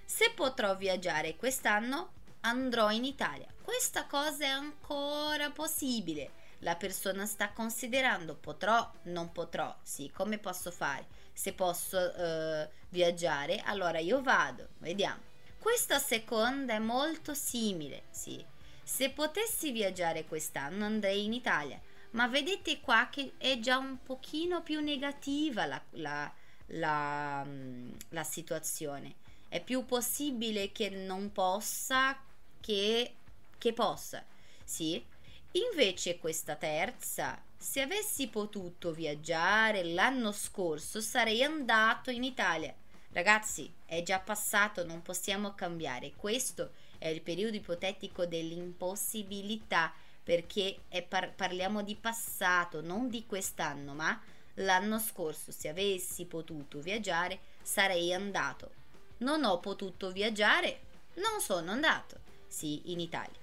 [0.05, 3.47] se potrò viaggiare quest'anno, andrò in Italia.
[3.62, 6.45] Questa cosa è ancora possibile.
[6.61, 11.07] La persona sta considerando potrò, non potrò, sì, come posso fare?
[11.33, 15.21] Se posso uh, viaggiare, allora io vado, vediamo.
[15.59, 18.42] Questa seconda è molto simile, sì.
[18.83, 21.81] Se potessi viaggiare quest'anno andrei in Italia,
[22.12, 26.33] ma vedete qua che è già un pochino più negativa la, la,
[26.69, 29.16] la, mm, la situazione.
[29.49, 32.19] È più possibile che non possa
[32.61, 33.14] che,
[33.59, 34.25] che possa,
[34.64, 35.05] sì.
[35.53, 42.75] Invece questa terza, se avessi potuto viaggiare l'anno scorso sarei andato in Italia
[43.17, 46.13] Ragazzi, è già passato, non possiamo cambiare.
[46.15, 49.91] Questo è il periodo ipotetico dell'impossibilità
[50.23, 54.21] perché par- parliamo di passato, non di quest'anno, ma
[54.57, 58.73] l'anno scorso, se avessi potuto viaggiare, sarei andato.
[59.21, 60.81] Non ho potuto viaggiare,
[61.15, 62.21] non sono andato.
[62.47, 63.41] Sì, in Italia.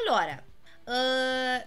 [0.00, 0.42] Allora,
[0.90, 1.62] uh,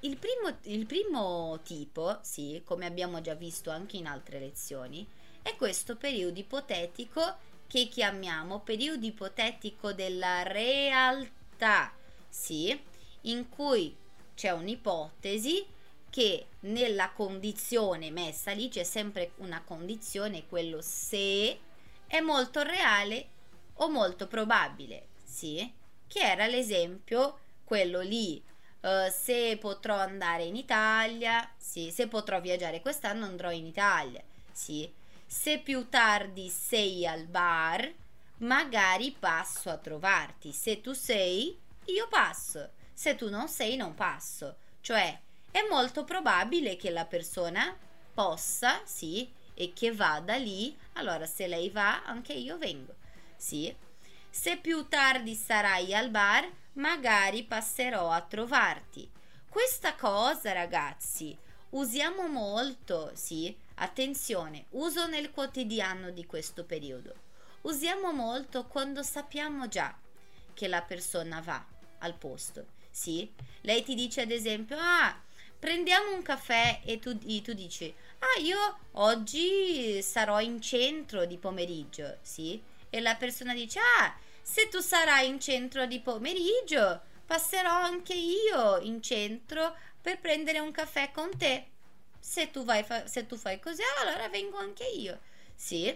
[0.00, 5.06] il, primo, il primo tipo, sì, come abbiamo già visto anche in altre lezioni,
[5.42, 11.92] è questo periodo ipotetico che chiamiamo periodo ipotetico della realtà,
[12.28, 12.78] sì,
[13.22, 13.94] in cui
[14.34, 15.66] c'è un'ipotesi
[16.10, 21.58] che nella condizione messa lì c'è sempre una condizione, quello se
[22.06, 23.28] è molto reale
[23.74, 25.70] o molto probabile, sì,
[26.06, 28.42] che era l'esempio quello lì
[28.80, 34.90] Uh, se potrò andare in Italia, sì, se potrò viaggiare quest'anno andrò in Italia, sì,
[35.26, 37.92] se più tardi sei al bar,
[38.38, 40.52] magari passo a trovarti.
[40.52, 42.70] Se tu sei, io passo.
[42.92, 44.56] Se tu non sei, non passo.
[44.80, 45.20] Cioè,
[45.50, 47.76] è molto probabile che la persona
[48.14, 50.76] possa, sì, e che vada lì.
[50.94, 52.94] Allora, se lei va, anche io vengo.
[53.36, 53.74] Sì.
[54.30, 59.10] Se più tardi sarai al bar, magari passerò a trovarti.
[59.48, 61.36] Questa cosa, ragazzi,
[61.70, 67.14] usiamo molto, sì, Attenzione, uso nel quotidiano di questo periodo.
[67.62, 69.96] Usiamo molto quando sappiamo già
[70.52, 71.64] che la persona va
[71.98, 72.66] al posto.
[72.90, 73.30] Sì?
[73.60, 75.16] Lei ti dice ad esempio, ah,
[75.56, 81.36] prendiamo un caffè e tu, e tu dici, ah, io oggi sarò in centro di
[81.36, 82.18] pomeriggio.
[82.22, 82.60] Sì?
[82.90, 88.78] E la persona dice, ah, se tu sarai in centro di pomeriggio, passerò anche io
[88.78, 91.66] in centro per prendere un caffè con te.
[92.18, 95.20] Se tu, vai, se tu fai così, allora vengo anche io.
[95.54, 95.88] Sì.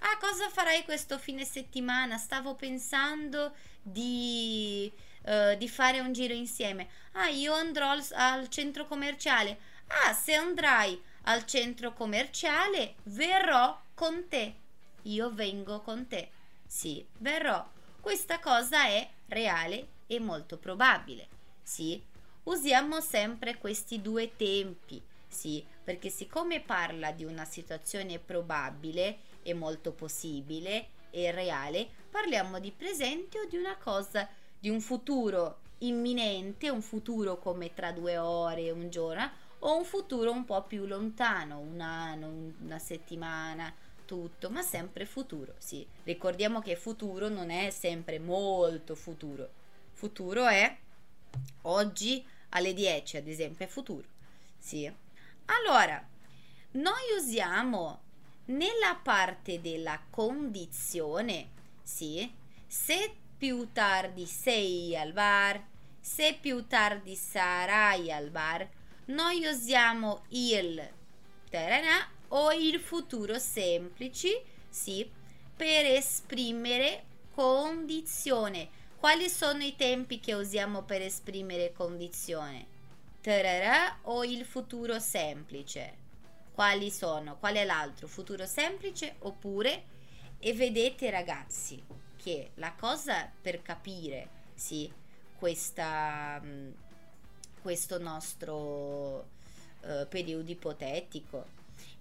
[0.00, 2.16] Ah, cosa farai questo fine settimana?
[2.18, 4.90] Stavo pensando di,
[5.24, 6.88] uh, di fare un giro insieme.
[7.12, 9.58] Ah, io andrò al, al centro commerciale.
[9.88, 14.54] Ah, se andrai al centro commerciale, verrò con te.
[15.08, 16.28] Io vengo con te.
[16.66, 17.66] Sì, verrò.
[18.00, 21.28] Questa cosa è reale e molto probabile.
[21.62, 22.02] Sì,
[22.44, 25.02] usiamo sempre questi due tempi.
[25.26, 32.70] Sì, perché siccome parla di una situazione probabile e molto possibile e reale, parliamo di
[32.70, 34.28] presente o di una cosa,
[34.58, 39.30] di un futuro imminente, un futuro come tra due ore, un giorno,
[39.60, 43.72] o un futuro un po' più lontano, un anno, una settimana,
[44.08, 45.86] tutto, ma sempre futuro, sì.
[46.04, 49.50] Ricordiamo che futuro non è sempre molto futuro.
[49.92, 50.74] Futuro è
[51.62, 54.06] oggi alle 10, ad esempio, è futuro.
[54.58, 54.90] Sì.
[55.44, 56.02] Allora,
[56.72, 58.00] noi usiamo
[58.46, 61.50] nella parte della condizione,
[61.82, 62.32] sì,
[62.66, 65.62] se più tardi sei al bar,
[66.00, 68.66] se più tardi sarai al bar,
[69.06, 70.96] noi usiamo il
[71.50, 75.08] tarana o il futuro semplice, sì,
[75.56, 77.04] per esprimere
[77.34, 78.68] condizione.
[78.96, 82.76] Quali sono i tempi che usiamo per esprimere condizione?
[83.20, 86.06] tararà o il futuro semplice?
[86.54, 87.36] Quali sono?
[87.36, 88.06] Qual è l'altro?
[88.06, 89.96] Futuro semplice oppure?
[90.38, 91.84] E vedete ragazzi
[92.16, 94.90] che la cosa per capire, sì,
[95.36, 96.40] questa,
[97.60, 99.28] questo nostro
[99.80, 101.56] uh, periodo ipotetico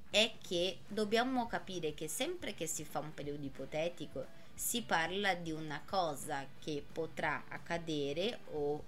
[0.09, 4.25] è che dobbiamo capire che sempre che si fa un periodo ipotetico
[4.57, 8.83] si parla di una cosa che potrà accadere o,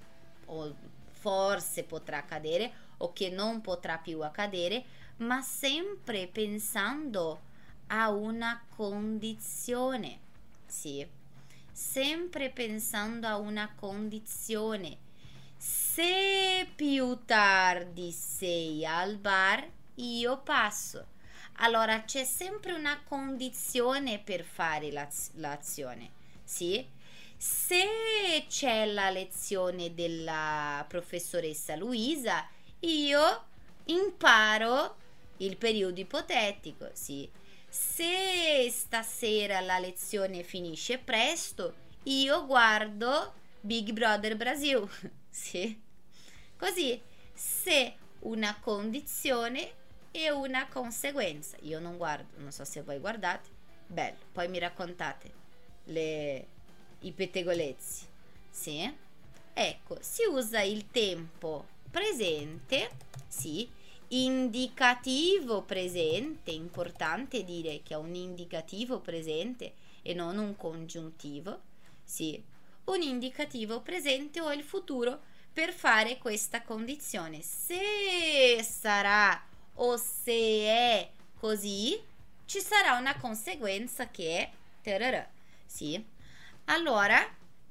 [0.46, 0.76] o
[1.12, 4.84] forse potrà accadere o che non potrà più accadere,
[5.18, 7.42] ma sempre pensando
[7.88, 10.20] a una condizione.
[10.66, 11.06] Sì,
[11.72, 14.98] sempre pensando a una condizione.
[15.56, 21.09] Se più tardi sei al bar, io passo.
[21.62, 26.12] Allora c'è sempre una condizione per fare l'az- l'azione.
[26.44, 26.86] Sì?
[27.38, 32.48] Se c'è la lezione della professoressa Luisa,
[32.82, 33.46] io
[33.86, 34.96] imparo
[35.38, 37.30] il periodo ipotetico, sì.
[37.68, 44.88] Se stasera la lezione finisce presto, io guardo Big Brother Brasil,
[45.30, 45.80] sì.
[46.58, 47.02] Così,
[47.34, 49.74] se una condizione
[50.12, 51.58] e una conseguenza.
[51.62, 53.50] Io non guardo, non so se voi guardate.
[53.88, 55.32] Bello, poi mi raccontate
[55.86, 56.46] le
[57.02, 58.06] i pettegolezzi.
[58.50, 58.94] Sì?
[59.54, 62.90] Ecco, si usa il tempo presente,
[63.28, 63.70] sì,
[64.10, 71.62] indicativo presente, importante dire che è un indicativo presente e non un congiuntivo,
[72.04, 72.42] sì,
[72.86, 77.42] un indicativo presente o il futuro per fare questa condizione.
[77.42, 79.49] Se sarà
[79.82, 82.02] o se è così,
[82.46, 84.50] ci sarà una conseguenza che
[84.82, 85.28] tararà,
[85.66, 86.04] sì.
[86.66, 87.20] Allora,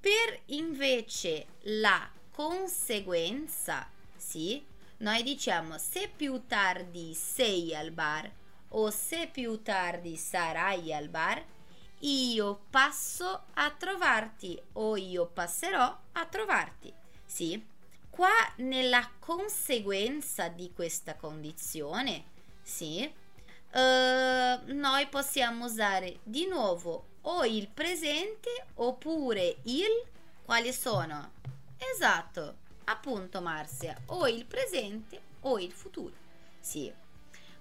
[0.00, 4.64] per invece la conseguenza, sì,
[4.98, 8.30] noi diciamo se più tardi sei al bar
[8.70, 11.44] o se più tardi sarai al bar,
[12.00, 16.92] io passo a trovarti o io passerò a trovarti.
[17.24, 17.64] Sì,
[18.18, 22.24] qua nella conseguenza di questa condizione,
[22.60, 23.08] sì,
[23.70, 30.04] eh, noi possiamo usare di nuovo o il presente oppure il
[30.44, 31.30] quali sono?
[31.94, 32.56] Esatto,
[32.86, 36.16] appunto Marzia, o il presente o il futuro.
[36.58, 36.92] Sì.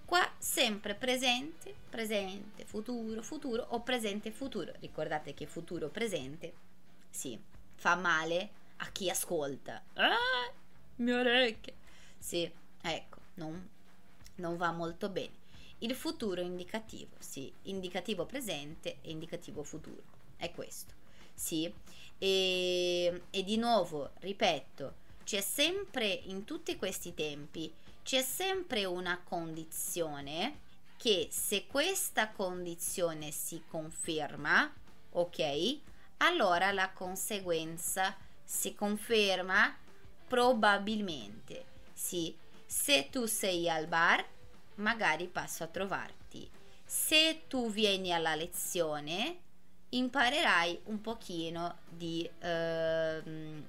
[0.05, 4.73] Qua sempre presente, presente, futuro, futuro o presente futuro.
[4.79, 6.51] Ricordate che futuro presente
[7.11, 7.39] sì,
[7.75, 9.81] fa male a chi ascolta.
[9.93, 10.51] Ah,
[10.97, 11.73] mie orecchie.
[12.17, 12.49] Sì,
[12.81, 13.69] ecco, non,
[14.35, 15.45] non va molto bene.
[15.79, 20.03] Il futuro indicativo, sì, indicativo presente e indicativo futuro.
[20.35, 20.93] È questo.
[21.33, 21.71] Sì.
[22.17, 27.71] E, e di nuovo, ripeto, c'è sempre in tutti questi tempi
[28.07, 30.59] c'è sempre una condizione
[30.95, 34.73] che se questa condizione si conferma,
[35.11, 35.77] ok?
[36.19, 38.15] Allora la conseguenza
[38.47, 39.75] si conferma
[40.25, 41.65] probabilmente.
[41.91, 42.33] Sì,
[42.65, 44.25] se tu sei al bar
[44.75, 46.49] magari passo a trovarti.
[46.85, 49.39] Se tu vieni alla lezione,
[49.89, 53.63] imparerai un pochino di, uh,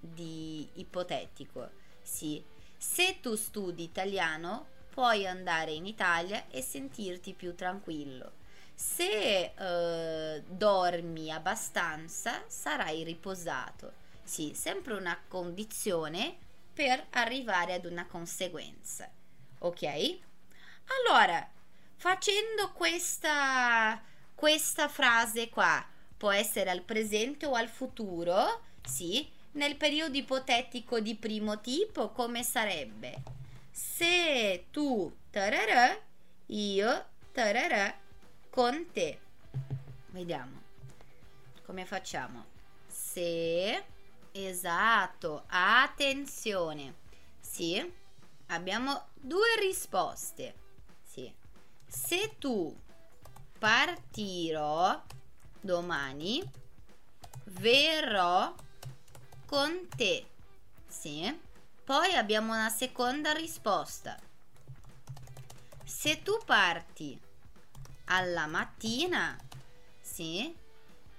[0.00, 1.70] di ipotetico.
[2.02, 2.42] Sì.
[2.76, 8.32] Se tu studi italiano, puoi andare in Italia e sentirti più tranquillo.
[8.74, 13.92] Se eh, dormi abbastanza, sarai riposato.
[14.28, 16.36] Sì, sempre una condizione
[16.74, 19.10] per arrivare ad una conseguenza.
[19.60, 20.18] Ok?
[20.98, 21.50] Allora,
[21.96, 23.98] facendo questa,
[24.34, 25.82] questa frase qua,
[26.14, 32.42] può essere al presente o al futuro, sì, nel periodo ipotetico di primo tipo, come
[32.42, 33.22] sarebbe?
[33.70, 35.98] Se tu tararà,
[36.48, 37.98] io tararà
[38.50, 39.20] con te.
[40.08, 40.60] Vediamo
[41.64, 42.44] come facciamo.
[42.86, 43.96] Se
[44.32, 46.96] esatto, attenzione.
[47.40, 47.92] Sì,
[48.46, 50.54] abbiamo due risposte.
[51.02, 51.32] Sì.
[51.86, 52.76] Se tu
[53.58, 55.02] partirò
[55.60, 56.42] domani,
[57.44, 58.54] verrò
[59.46, 60.26] con te.
[60.86, 61.46] Sì.
[61.84, 64.18] Poi abbiamo una seconda risposta.
[65.84, 67.18] Se tu parti
[68.04, 69.36] alla mattina,
[69.98, 70.54] sì,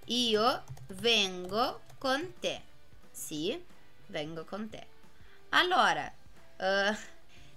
[0.05, 2.68] io vengo con te.
[3.20, 3.61] Sì,
[4.07, 4.88] vengo con te.
[5.49, 6.11] Allora,
[6.57, 6.95] uh,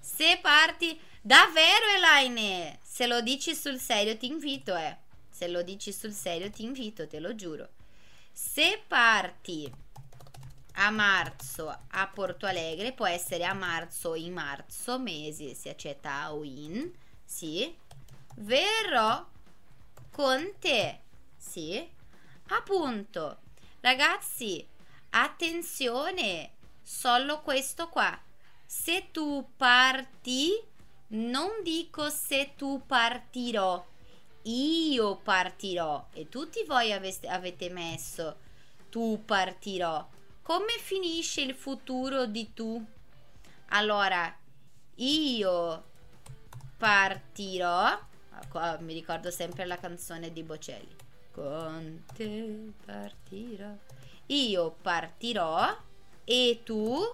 [0.01, 4.99] se parti davvero Elaine, se lo dici sul serio ti invito, eh.
[5.31, 7.71] Se lo dici sul serio ti invito, te lo giuro.
[8.33, 9.73] Se parti
[10.75, 16.35] a marzo a Porto Alegre, può essere a marzo o in marzo, mesi si accetta
[16.35, 16.91] o in,
[17.25, 17.75] sì,
[18.37, 19.25] verrò
[20.11, 21.01] con te,
[21.37, 21.89] sì,
[22.49, 23.39] appunto.
[23.81, 24.65] Ragazzi,
[25.13, 26.51] attenzione,
[26.83, 28.21] solo questo qua.
[28.67, 30.51] Se tu parti,
[31.09, 33.87] non dico se tu partirò,
[34.43, 38.37] io partirò e tutti voi avete messo
[38.91, 40.07] tu partirò
[40.43, 42.85] come finisce il futuro di tu?
[43.69, 44.37] Allora,
[44.97, 45.85] io
[46.77, 47.99] partirò.
[48.81, 50.97] Mi ricordo sempre la canzone di Bocelli.
[51.31, 53.73] Con te partirò.
[54.27, 55.77] Io partirò
[56.25, 57.11] e tu,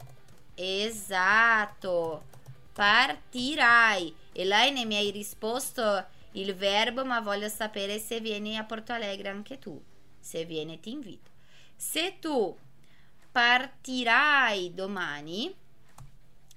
[0.55, 2.25] esatto,
[2.73, 4.15] partirai.
[4.33, 8.93] E lei ne mi hai risposto il verbo, ma voglio sapere se vieni a Porto
[8.93, 9.83] Alegre anche tu.
[10.21, 11.31] Se vieni ti invito.
[11.75, 12.57] Se tu
[13.33, 15.55] partirai domani,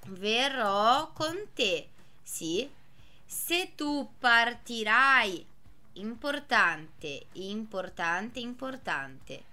[0.07, 1.89] verrò con te.
[2.21, 2.69] Sì,
[3.25, 5.45] se tu partirai,
[5.93, 9.43] importante, importante, importante.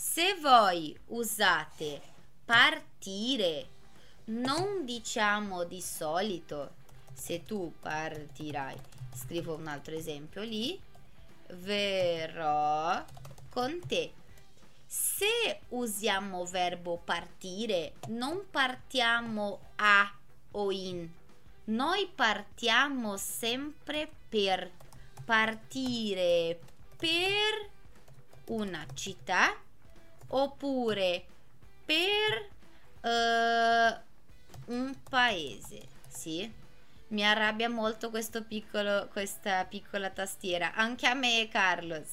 [0.00, 2.00] Se voi usate
[2.44, 3.68] partire,
[4.26, 6.76] non diciamo di solito,
[7.12, 8.76] se tu partirai,
[9.12, 10.80] scrivo un altro esempio lì,
[11.48, 13.04] verrò
[13.50, 14.12] con te.
[14.86, 20.16] Se usiamo verbo partire, non partiamo a
[20.52, 21.10] o in.
[21.64, 24.70] Noi partiamo sempre per
[25.24, 26.60] partire
[26.96, 27.70] per
[28.44, 29.56] una città
[30.28, 31.24] oppure
[31.84, 32.50] per
[33.02, 36.50] uh, un paese, sì?
[37.08, 42.08] Mi arrabbia molto questo piccolo, questa piccola tastiera, anche a me Carlos.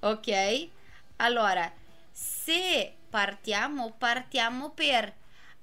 [0.00, 0.68] Ok?
[1.16, 1.70] Allora,
[2.10, 5.12] se partiamo, partiamo per...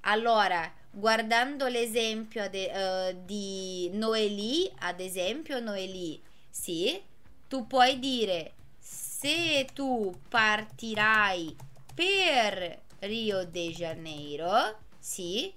[0.02, 7.02] Allora, guardando l'esempio uh, di Noeli, ad esempio Noeli, sì,
[7.48, 11.56] tu puoi dire se tu partirai
[11.94, 15.54] per Rio de Janeiro, sì,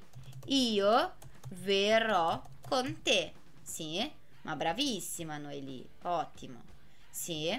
[0.47, 1.15] io
[1.51, 3.33] verrò con te,
[3.63, 4.11] sì,
[4.43, 6.63] ma bravissima Noeli, ottimo,
[7.11, 7.51] sì,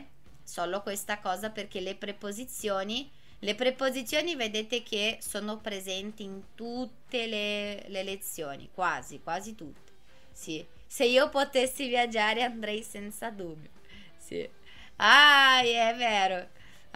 [0.43, 7.87] solo questa cosa perché le preposizioni le preposizioni vedete che sono presenti in tutte le,
[7.89, 9.91] le lezioni, quasi, quasi tutte.
[10.31, 10.65] Sì.
[10.87, 13.69] Se io potessi viaggiare andrei senza dubbio.
[14.17, 14.49] Sì.
[14.95, 16.47] Ah, è vero.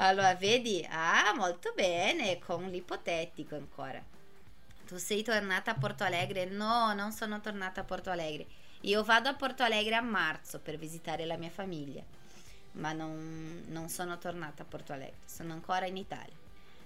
[0.01, 0.85] Allora, vedi?
[0.89, 4.03] Ah, molto bene, con l'ipotetico ancora.
[4.85, 6.45] Tu sei tornata a Porto Alegre?
[6.45, 8.47] No, non sono tornata a Porto Alegre.
[8.81, 12.03] Io vado a Porto Alegre a marzo per visitare la mia famiglia
[12.73, 16.35] ma non, non sono tornata a Porto Alegre, sono ancora in Italia.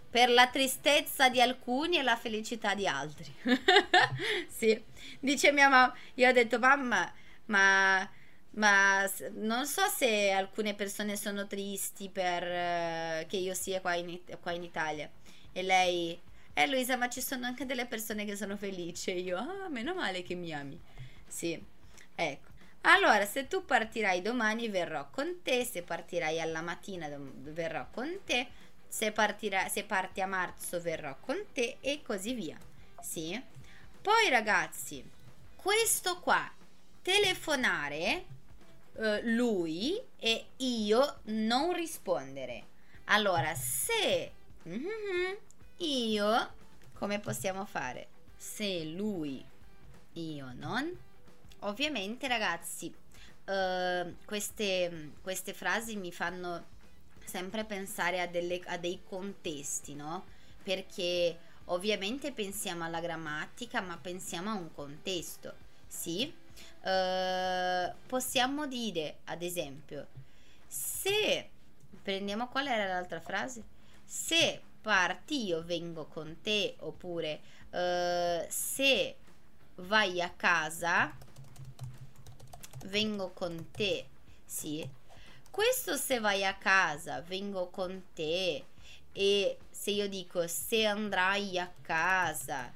[0.10, 3.34] Per la tristezza di alcuni e la felicità di altri.
[4.48, 4.82] sì,
[5.20, 7.12] dice mia mamma, io ho detto mamma,
[7.46, 8.08] ma,
[8.56, 14.20] ma non so se alcune persone sono tristi per uh, che io sia qua in,
[14.40, 15.10] qua in Italia.
[15.52, 16.20] E lei,
[16.54, 19.12] eh Luisa, ma ci sono anche delle persone che sono felici.
[19.12, 20.80] E io, ah, meno male che mi ami.
[21.28, 21.62] Sì,
[22.16, 22.52] ecco.
[22.82, 28.48] Allora, se tu partirai domani verrò con te, se partirai alla mattina verrò con te,
[28.88, 32.58] se, partirà, se parti a marzo verrò con te e così via.
[33.02, 33.42] Sì?
[34.02, 35.10] Poi ragazzi,
[35.56, 36.52] questo qua
[37.02, 38.26] telefonare
[38.94, 42.68] uh, lui e io non rispondere.
[43.06, 44.32] Allora, se
[44.68, 45.34] mm-hmm,
[45.78, 46.54] io,
[46.94, 48.08] come possiamo fare?
[48.36, 49.44] Se lui,
[50.14, 50.92] io non.
[51.60, 52.94] Ovviamente, ragazzi,
[53.46, 56.72] uh, queste, queste frasi mi fanno
[57.24, 60.26] sempre pensare a, delle, a dei contesti, no?
[60.62, 65.54] Perché ovviamente pensiamo alla grammatica, ma pensiamo a un contesto,
[65.88, 66.34] sì?
[66.84, 70.08] Uh, possiamo dire, ad esempio,
[70.68, 71.50] se
[72.02, 73.64] prendiamo qual era l'altra frase?
[74.04, 79.16] Se parti io vengo con te, oppure uh, se
[79.76, 81.16] vai a casa
[82.86, 84.06] vengo con te,
[84.46, 84.88] sì?
[85.50, 88.66] Questo se vai a casa vengo con te
[89.14, 92.74] e se io dico se andrai a casa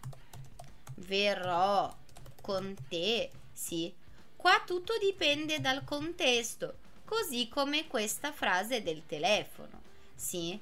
[0.95, 1.93] verrò
[2.41, 3.91] con te, sì?
[4.36, 9.82] Qua tutto dipende dal contesto, così come questa frase del telefono,
[10.14, 10.60] sì?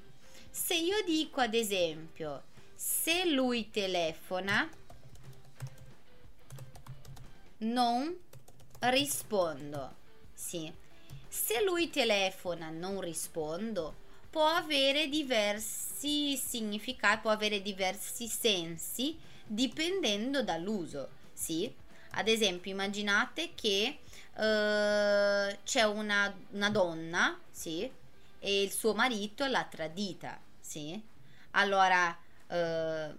[0.50, 2.44] Se io dico ad esempio
[2.74, 4.66] se lui telefona
[7.58, 8.16] non
[8.80, 9.94] rispondo,
[10.32, 10.72] sì?
[11.28, 13.94] Se lui telefona non rispondo,
[14.30, 21.84] può avere diversi significati, può avere diversi sensi dipendendo dall'uso, sì?
[22.18, 23.98] Ad esempio, immaginate che
[24.36, 27.90] uh, c'è una, una, donna, sì?
[28.38, 31.00] E il suo marito l'ha tradita, sì?
[31.52, 32.16] Allora,
[32.48, 33.18] uh,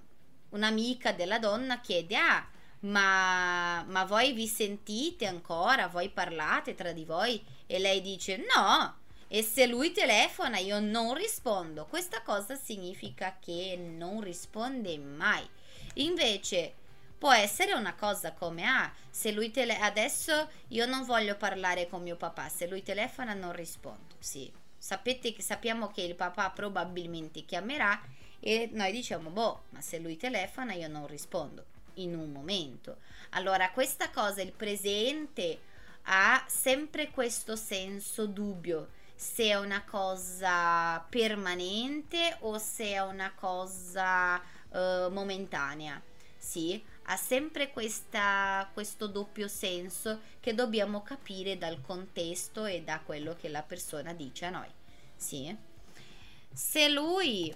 [0.49, 2.47] un'amica della donna chiede, ah,
[2.81, 5.87] ma, ma voi vi sentite ancora?
[5.87, 7.43] Voi parlate tra di voi?
[7.67, 11.85] E lei dice, no, e se lui telefona io non rispondo.
[11.85, 15.47] Questa cosa significa che non risponde mai.
[15.95, 16.73] Invece
[17.17, 22.01] può essere una cosa come ah, se lui tele- adesso io non voglio parlare con
[22.01, 24.15] mio papà, se lui telefona non rispondo.
[24.19, 27.99] Sì, sapete che sappiamo che il papà probabilmente chiamerà
[28.39, 31.65] e noi diciamo boh, ma se lui telefona io non rispondo
[31.95, 32.97] in un momento.
[33.31, 35.59] Allora, questa cosa il presente
[36.03, 44.35] ha sempre questo senso dubbio se è una cosa permanente o se è una cosa
[44.37, 45.99] uh, momentanea.
[46.37, 53.35] Sì, ha sempre questa, questo doppio senso che dobbiamo capire dal contesto e da quello
[53.35, 54.69] che la persona dice a noi.
[55.15, 55.55] Sì.
[56.53, 57.53] Se lui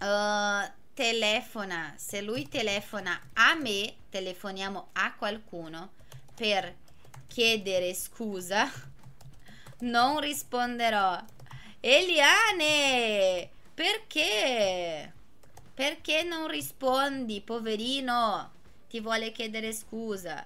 [0.00, 5.92] uh, telefona, se lui telefona a me, telefoniamo a qualcuno
[6.34, 6.74] per
[7.28, 8.68] chiedere scusa
[9.80, 11.22] non risponderò.
[11.80, 15.12] Eliane, perché?
[15.78, 18.50] Perché non rispondi, poverino?
[18.88, 20.44] Ti vuole chiedere scusa.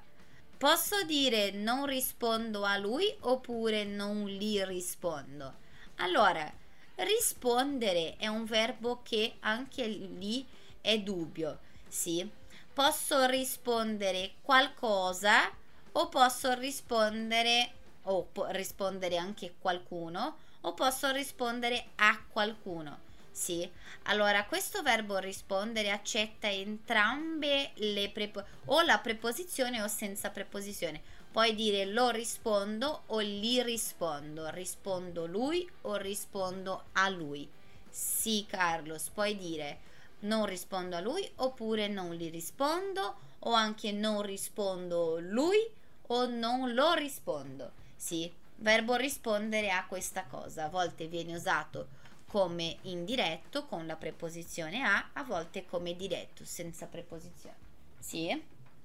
[0.58, 5.54] Posso dire non rispondo a lui oppure non gli rispondo?
[5.96, 6.52] Allora,
[6.96, 10.46] rispondere è un verbo che anche lì
[10.82, 12.30] è dubbio, sì?
[12.70, 15.50] Posso rispondere qualcosa
[15.92, 17.72] o posso rispondere
[18.02, 23.10] o rispondere anche qualcuno o posso rispondere a qualcuno.
[23.42, 23.68] Sì,
[24.04, 31.02] allora questo verbo rispondere accetta entrambe le preposizioni, o la preposizione o senza preposizione.
[31.32, 37.50] Puoi dire lo rispondo o gli rispondo, rispondo lui o rispondo a lui.
[37.90, 39.80] Sì, Carlos, puoi dire
[40.20, 45.58] non rispondo a lui oppure non gli rispondo o anche non rispondo lui
[46.06, 47.72] o non lo rispondo.
[47.96, 50.66] Sì, verbo rispondere a questa cosa.
[50.66, 52.00] A volte viene usato
[52.32, 57.56] come indiretto con la preposizione a, a volte come diretto senza preposizione.
[57.98, 58.42] Sì,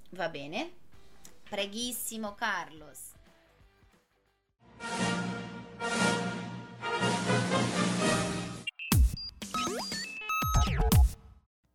[0.10, 0.72] va bene.
[1.50, 3.14] Preghissimo Carlos.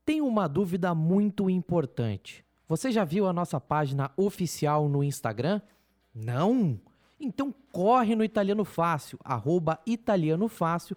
[0.04, 2.44] Tem uma dúvida muito importante.
[2.68, 5.62] Você já viu a nossa página oficial no Instagram?
[6.14, 6.78] Não?
[7.18, 10.96] Então corre no Italiano Fácil, arroba Italiano Fácil,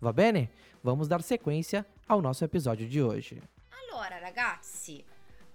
[0.00, 0.48] Va bene?
[0.82, 3.42] Vamos dar sequência ao nosso episódio de hoje.
[3.68, 5.04] Allora, ragazzi,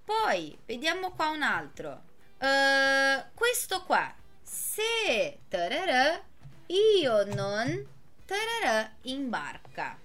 [0.04, 2.00] poi vediamo qua un altro.
[2.38, 6.22] Uh, questo qua, se tararà,
[6.68, 7.88] io non
[8.24, 9.98] tararà in barca.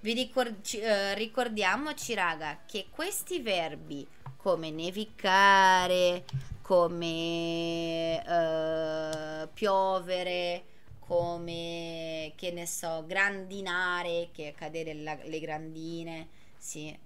[0.00, 4.06] Vi ricord- eh, ricordiamoci, raga, che questi verbi
[4.36, 6.24] come nevicare,
[6.60, 10.64] come eh, piovere,
[11.10, 16.96] come che ne so, grandinare, che è cadere la, le grandine, sì,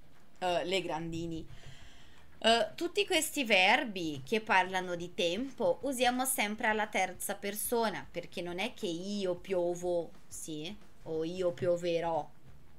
[0.41, 1.47] uh, le grandini.
[2.37, 8.59] Uh, tutti questi verbi che parlano di tempo usiamo sempre alla terza persona perché non
[8.59, 12.29] è che io piovo, sì, o io pioverò,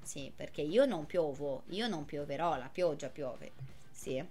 [0.03, 3.51] sì, perché io non piovo, io non pioverò, la pioggia piove,
[3.89, 4.23] sì.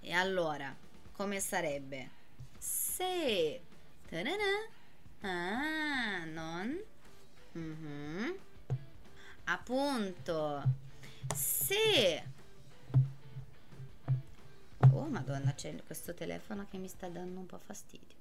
[0.00, 0.76] E allora,
[1.12, 2.10] come sarebbe?
[2.58, 3.62] Se,
[4.10, 4.76] ta-da-da,
[5.20, 6.78] Ah, non?
[7.56, 8.30] Mm-hmm.
[9.44, 10.62] Appunto.
[11.34, 12.24] Se...
[14.92, 18.16] Oh, madonna, c'è questo telefono che mi sta dando un po' fastidio.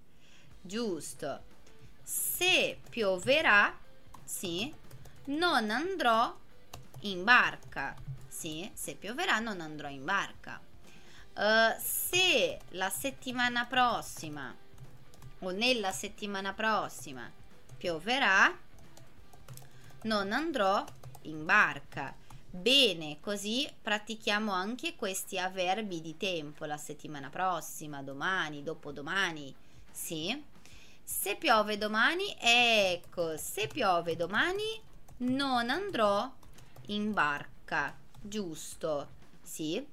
[0.62, 1.56] Giusto.
[2.02, 3.78] Se pioverà,
[4.24, 4.74] sì,
[5.26, 6.36] non andrò
[7.02, 7.95] in barca.
[8.28, 10.60] Sì, se pioverà non andrò in barca.
[11.36, 14.56] Uh, se la settimana prossima
[15.40, 17.32] o nella settimana prossima
[17.78, 18.56] pioverà,
[20.04, 20.84] non andrò
[21.24, 22.16] in barca.
[22.50, 29.54] Bene, così pratichiamo anche questi avverbi di tempo la settimana prossima, domani, dopodomani.
[29.92, 30.44] Sì.
[31.04, 34.82] Se piove domani, ecco, se piove domani
[35.18, 36.30] non andrò
[36.88, 37.96] in barca.
[38.20, 39.10] Giusto?
[39.42, 39.86] Sì.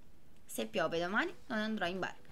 [0.47, 2.24] Se piove domani non andrò in barca.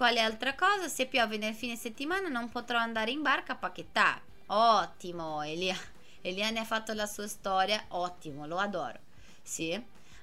[0.00, 0.88] Quale altra cosa?
[0.88, 4.22] Se piove nel fine settimana non potrò andare in barca a pacchettare.
[4.46, 5.76] Ottimo, Elia.
[6.22, 7.84] Elia ne ha fatto la sua storia.
[7.88, 8.98] Ottimo, lo adoro.
[9.42, 9.72] Sì.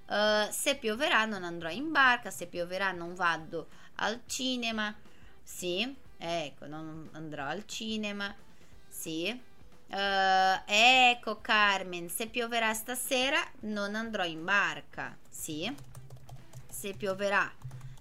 [0.07, 3.67] Uh, se pioverà non andrò in barca, se pioverà non vado
[3.97, 4.91] al cinema.
[5.43, 5.95] Sì.
[6.17, 8.33] Ecco, non andrò al cinema.
[8.87, 9.29] Sì.
[9.89, 15.15] Uh, ecco Carmen, se pioverà stasera non andrò in barca.
[15.29, 15.71] Sì.
[16.67, 17.47] Se pioverà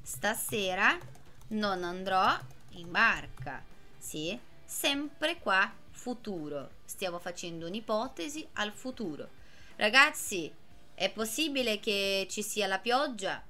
[0.01, 1.15] stasera
[1.49, 2.37] non andrò
[2.71, 3.63] in barca.
[3.99, 6.71] Sì, sempre qua futuro.
[6.85, 9.29] Stiamo facendo un'ipotesi al futuro.
[9.77, 10.53] Ragazzi,
[10.95, 13.43] è possibile che ci sia la pioggia?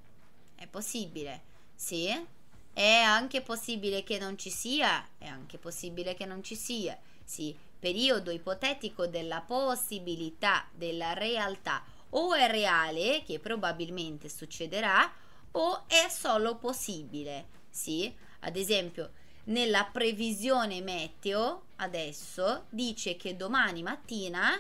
[0.54, 1.42] È possibile.
[1.74, 2.34] Sì.
[2.72, 5.08] È anche possibile che non ci sia?
[5.16, 6.98] È anche possibile che non ci sia.
[7.24, 11.82] Sì, periodo ipotetico della possibilità, della realtà.
[12.10, 15.10] O è reale, che probabilmente succederà,
[15.52, 17.54] o è solo possibile.
[17.76, 18.10] Sì,
[18.40, 19.12] ad esempio,
[19.44, 24.58] nella previsione meteo adesso dice che domani mattina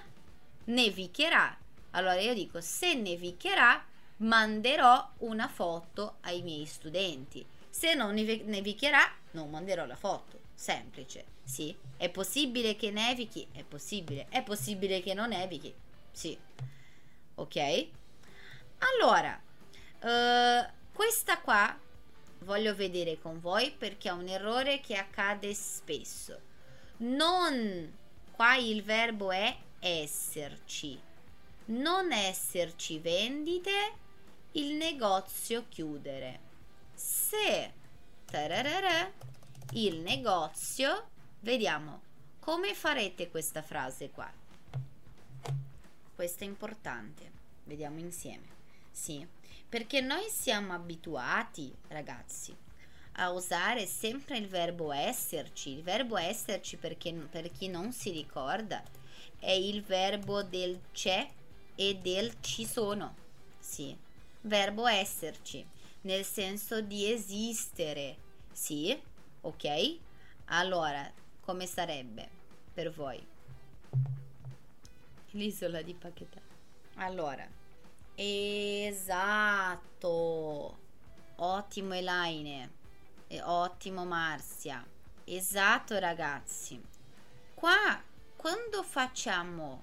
[0.64, 1.56] nevicherà.
[1.92, 3.82] Allora io dico se nevicherà
[4.18, 7.44] manderò una foto ai miei studenti.
[7.70, 10.38] Se non nevicherà non manderò la foto.
[10.54, 11.74] Semplice, sì.
[11.96, 13.48] È possibile che nevichi?
[13.50, 14.26] È possibile.
[14.28, 15.72] È possibile che non nevichi?
[16.12, 16.36] Sì.
[17.36, 17.86] Ok?
[18.78, 19.40] Allora,
[20.02, 21.84] uh, questa qua
[22.46, 26.40] voglio vedere con voi perché è un errore che accade spesso.
[26.98, 27.92] Non,
[28.30, 30.98] qua il verbo è esserci.
[31.66, 33.92] Non esserci vendite,
[34.52, 36.40] il negozio chiudere.
[36.94, 37.72] Se
[38.24, 39.12] tararara,
[39.72, 41.08] il negozio,
[41.40, 42.02] vediamo
[42.38, 44.32] come farete questa frase qua.
[46.14, 47.32] Questo è importante.
[47.64, 48.46] Vediamo insieme.
[48.92, 49.35] Sì.
[49.68, 52.56] Perché noi siamo abituati, ragazzi,
[53.18, 55.70] a usare sempre il verbo esserci.
[55.70, 58.82] Il verbo esserci, perché, per chi non si ricorda,
[59.38, 61.28] è il verbo del c'è
[61.74, 63.14] e del ci sono.
[63.58, 63.96] Sì,
[64.42, 65.66] verbo esserci,
[66.02, 68.16] nel senso di esistere.
[68.52, 68.96] Sì,
[69.40, 69.96] ok?
[70.46, 71.10] Allora,
[71.40, 72.28] come sarebbe
[72.72, 73.24] per voi?
[75.30, 76.40] L'isola di Paquetà.
[76.96, 77.46] Allora,
[78.98, 80.04] Esatto.
[81.36, 82.72] Ottimo Elaine.
[83.28, 84.84] E ottimo Marzia.
[85.24, 86.82] Esatto ragazzi.
[87.54, 88.02] Qua
[88.36, 89.82] quando facciamo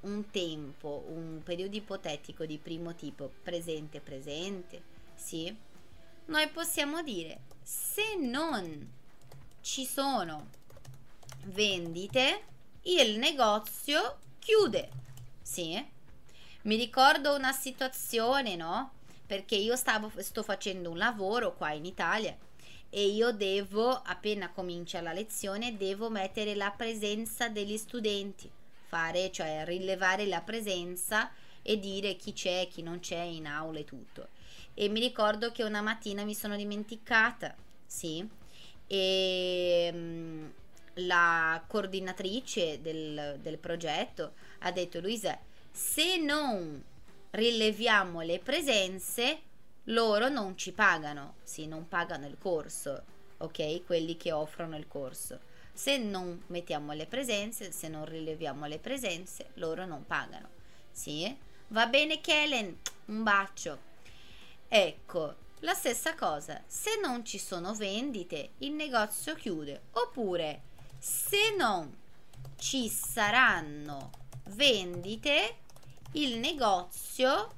[0.00, 4.82] un tempo, un periodo ipotetico di primo tipo, presente presente,
[5.14, 5.54] sì,
[6.26, 8.92] noi possiamo dire se non
[9.60, 10.48] ci sono
[11.44, 12.44] vendite,
[12.82, 14.88] il negozio chiude.
[15.42, 15.98] Sì?
[16.62, 18.92] Mi ricordo una situazione, no?
[19.26, 22.36] Perché io stavo, sto facendo un lavoro qua in Italia
[22.90, 28.50] e io devo, appena comincia la lezione, devo mettere la presenza degli studenti,
[28.88, 31.30] fare, cioè rilevare la presenza
[31.62, 34.28] e dire chi c'è, chi non c'è in aula e tutto.
[34.74, 37.54] E mi ricordo che una mattina mi sono dimenticata,
[37.86, 38.28] sì,
[38.86, 40.46] e mm,
[41.06, 45.38] la coordinatrice del, del progetto ha detto Luisa,
[45.70, 46.82] se non
[47.30, 49.40] rileviamo le presenze,
[49.84, 53.02] loro non ci pagano, sì, non pagano il corso,
[53.38, 53.84] ok?
[53.84, 55.40] Quelli che offrono il corso.
[55.72, 60.48] Se non mettiamo le presenze, se non rileviamo le presenze, loro non pagano,
[60.90, 61.34] sì?
[61.68, 63.78] Va bene Kellen, un bacio.
[64.68, 70.62] Ecco, la stessa cosa, se non ci sono vendite, il negozio chiude, oppure
[70.98, 71.96] se non
[72.56, 74.10] ci saranno
[74.48, 75.56] vendite,
[76.12, 77.54] il negozio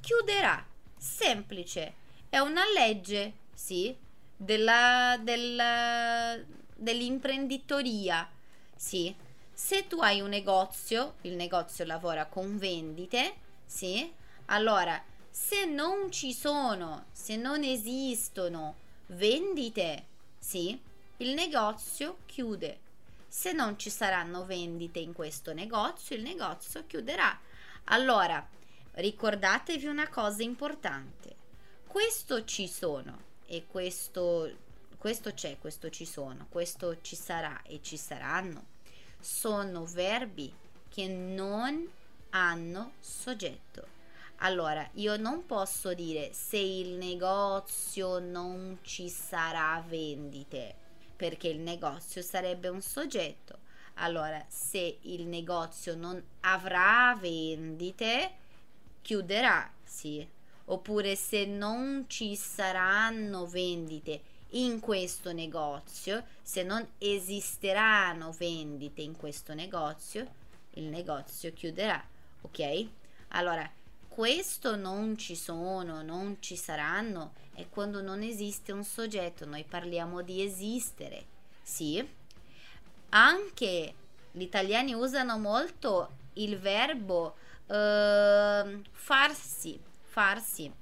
[0.00, 0.64] chiuderà.
[0.96, 1.94] Semplice,
[2.28, 3.94] è una legge, sì,
[4.36, 6.38] della, della,
[6.74, 8.28] dell'imprenditoria,
[8.74, 9.14] sì.
[9.52, 14.12] Se tu hai un negozio, il negozio lavora con vendite, sì,
[14.46, 18.76] allora se non ci sono, se non esistono
[19.06, 20.06] vendite,
[20.38, 20.80] sì,
[21.18, 22.80] il negozio chiude.
[23.28, 27.36] Se non ci saranno vendite in questo negozio, il negozio chiuderà.
[27.88, 28.46] Allora,
[28.92, 31.36] ricordatevi una cosa importante.
[31.86, 34.50] Questo ci sono e questo,
[34.96, 38.72] questo c'è, questo ci sono, questo ci sarà e ci saranno.
[39.20, 40.52] Sono verbi
[40.88, 41.86] che non
[42.30, 43.86] hanno soggetto.
[44.38, 50.74] Allora, io non posso dire se il negozio non ci sarà vendite
[51.14, 53.58] perché il negozio sarebbe un soggetto.
[53.94, 58.32] Allora, se il negozio non avrà vendite,
[59.02, 60.26] chiuderà, sì.
[60.66, 69.52] Oppure se non ci saranno vendite in questo negozio, se non esisteranno vendite in questo
[69.52, 70.26] negozio,
[70.74, 72.02] il negozio chiuderà,
[72.40, 72.86] ok?
[73.28, 73.70] Allora,
[74.08, 80.22] questo non ci sono, non ci saranno, è quando non esiste un soggetto, noi parliamo
[80.22, 81.26] di esistere,
[81.62, 82.22] sì.
[83.16, 83.94] Anche
[84.30, 87.36] gli italiani usano molto il verbo
[87.66, 90.72] uh, farsi, farsi.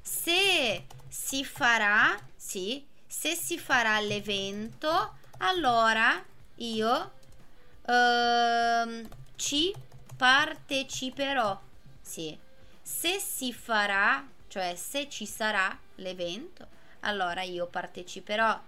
[0.00, 6.22] Se si farà, sì, se si farà l'evento, allora
[6.56, 7.12] io
[7.86, 9.74] uh, ci
[10.16, 11.60] parteciperò
[12.04, 12.38] sì.
[12.82, 16.68] Se si farà, cioè se ci sarà l'evento,
[17.00, 18.60] allora io parteciperò.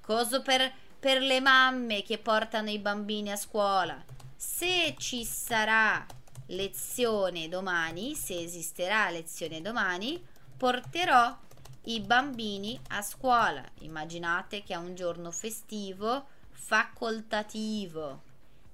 [0.00, 4.02] Cosa per, per le mamme che portano i bambini a scuola.
[4.34, 6.04] Se ci sarà
[6.46, 10.22] lezione domani, se esisterà lezione domani,
[10.56, 11.36] porterò
[11.84, 13.64] i bambini a scuola.
[13.80, 18.22] Immaginate che è un giorno festivo facoltativo,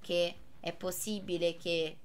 [0.00, 1.96] che è possibile che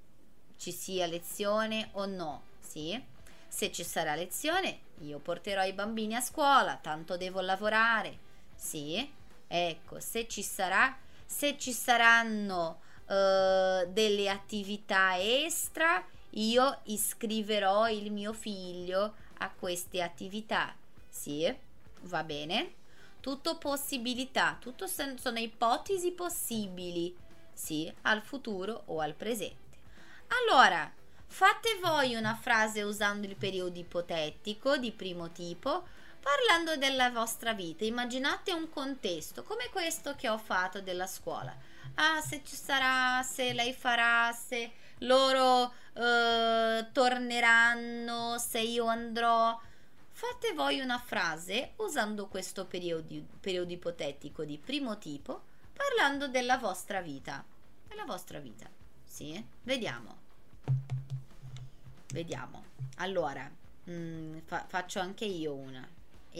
[0.57, 3.01] ci sia lezione o no, sì?
[3.47, 8.19] Se ci sarà lezione, io porterò i bambini a scuola, tanto devo lavorare,
[8.55, 9.17] sì?
[9.51, 10.95] Ecco, se ci sarà,
[11.25, 20.75] se ci saranno uh, delle attività extra, io iscriverò il mio figlio a queste attività,
[21.09, 21.51] sì?
[22.01, 22.73] Va bene?
[23.19, 27.15] Tutto possibilità, tutto sono ipotesi possibili,
[27.51, 29.77] sì, al futuro o al presente.
[30.27, 30.93] Allora,
[31.25, 35.87] fate voi una frase usando il periodo ipotetico di primo tipo,
[36.19, 37.85] parlando della vostra vita.
[37.85, 41.55] Immaginate un contesto come questo che ho fatto della scuola.
[41.95, 49.59] Ah, se ci sarà, se lei farà, se loro eh, torneranno, se io andrò.
[50.11, 55.43] Fate voi una frase usando questo periodo, periodo ipotetico di primo tipo,
[55.73, 57.43] parlando della vostra vita.
[57.87, 58.69] Della vostra vita.
[59.05, 60.17] Sì, vediamo.
[62.11, 62.65] Vediamo.
[62.97, 63.49] Allora,
[63.83, 65.87] mh, mm, fa- faccio anche io una.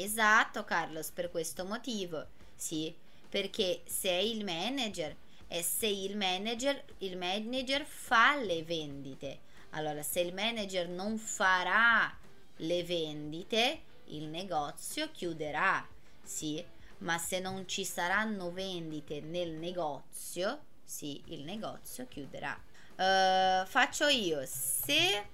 [0.02, 2.26] Esatto, Carlos, per questo motivo.
[2.56, 2.96] Sì,
[3.28, 5.14] perché sei il manager
[5.48, 9.40] e se il manager, il manager fa le vendite.
[9.72, 12.18] Allora, se il manager non farà
[12.58, 15.86] le vendite, il negozio chiuderà.
[16.24, 16.64] Sì,
[17.00, 22.58] ma se non ci saranno vendite nel negozio, sì, il negozio chiuderà.
[22.96, 24.46] Uh, faccio io.
[24.46, 25.26] Se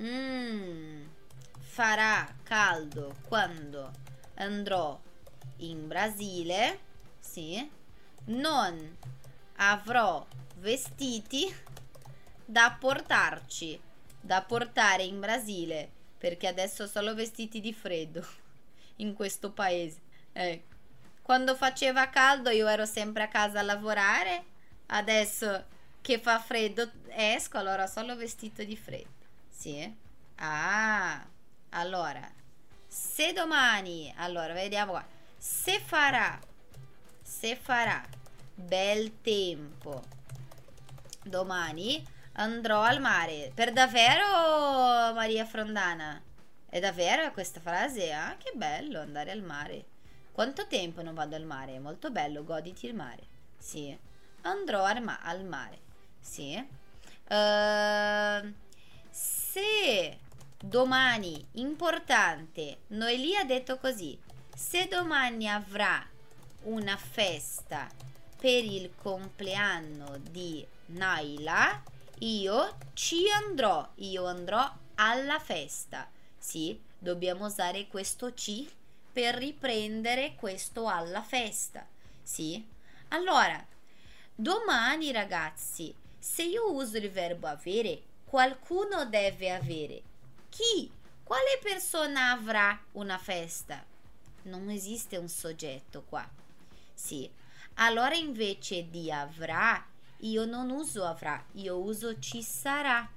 [0.00, 1.02] mm,
[1.58, 4.03] farà caldo quando
[4.34, 4.98] andrò
[5.58, 6.78] in Brasile,
[7.20, 7.68] sì,
[8.26, 8.96] non
[9.56, 10.26] avrò
[10.56, 11.54] vestiti
[12.44, 13.80] da portarci,
[14.20, 18.26] da portare in Brasile, perché adesso solo vestiti di freddo
[18.96, 20.00] in questo paese.
[20.32, 20.72] Ecco.
[21.22, 24.44] Quando faceva caldo io ero sempre a casa a lavorare,
[24.86, 25.64] adesso
[26.02, 29.24] che fa freddo esco, allora solo vestito di freddo.
[29.48, 29.90] Sì?
[30.36, 31.26] Ah,
[31.70, 32.30] allora,
[32.94, 35.04] se domani, allora vediamo qua,
[35.36, 36.38] se farà
[37.20, 38.00] se farà
[38.54, 40.00] bel tempo
[41.24, 42.00] domani
[42.34, 43.50] andrò al mare.
[43.52, 46.22] Per davvero, Maria Frondana?
[46.68, 48.12] È davvero questa frase?
[48.12, 49.84] Ah, che bello andare al mare.
[50.30, 51.74] Quanto tempo non vado al mare?
[51.74, 53.22] È molto bello, goditi il mare.
[53.58, 53.96] Sì.
[54.42, 55.78] Andrò al, ma- al mare.
[56.20, 56.64] Sì.
[57.28, 58.54] Uh,
[59.10, 60.18] se
[60.58, 64.18] domani, importante, Noelia ha detto così,
[64.54, 66.06] se domani avrà
[66.62, 67.90] una festa
[68.38, 71.82] per il compleanno di Naila,
[72.18, 76.08] io ci andrò, io andrò alla festa.
[76.38, 78.70] Sì, dobbiamo usare questo ci
[79.12, 81.86] per riprendere questo alla festa.
[82.22, 82.64] Sì?
[83.08, 83.64] Allora,
[84.34, 90.02] domani ragazzi, se io uso il verbo avere, qualcuno deve avere.
[90.54, 90.88] Chi?
[91.24, 93.84] Quale persona avrà una festa?
[94.42, 96.24] Non esiste un soggetto qua.
[96.94, 97.28] Sì.
[97.78, 99.84] Allora invece di avrà,
[100.18, 103.10] io non uso avrà, io uso ci sarà.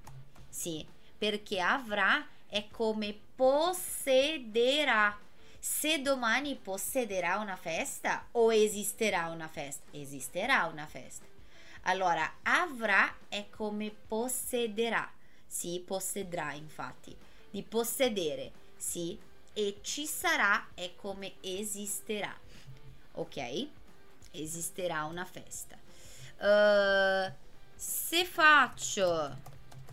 [0.49, 0.83] Sì,
[1.15, 5.15] perché avrà è come possederà.
[5.59, 9.85] Se domani possederà una festa o esisterà una festa?
[9.91, 11.27] Esisterà una festa.
[11.83, 15.07] Allora, avrà è come possederà.
[15.45, 17.15] Sì, possedrà infatti.
[17.49, 19.19] Di possedere, sì.
[19.53, 22.35] E ci sarà è come esisterà.
[23.13, 23.67] Ok?
[24.31, 25.75] Esisterà una festa.
[26.39, 27.33] Uh,
[27.75, 29.35] se faccio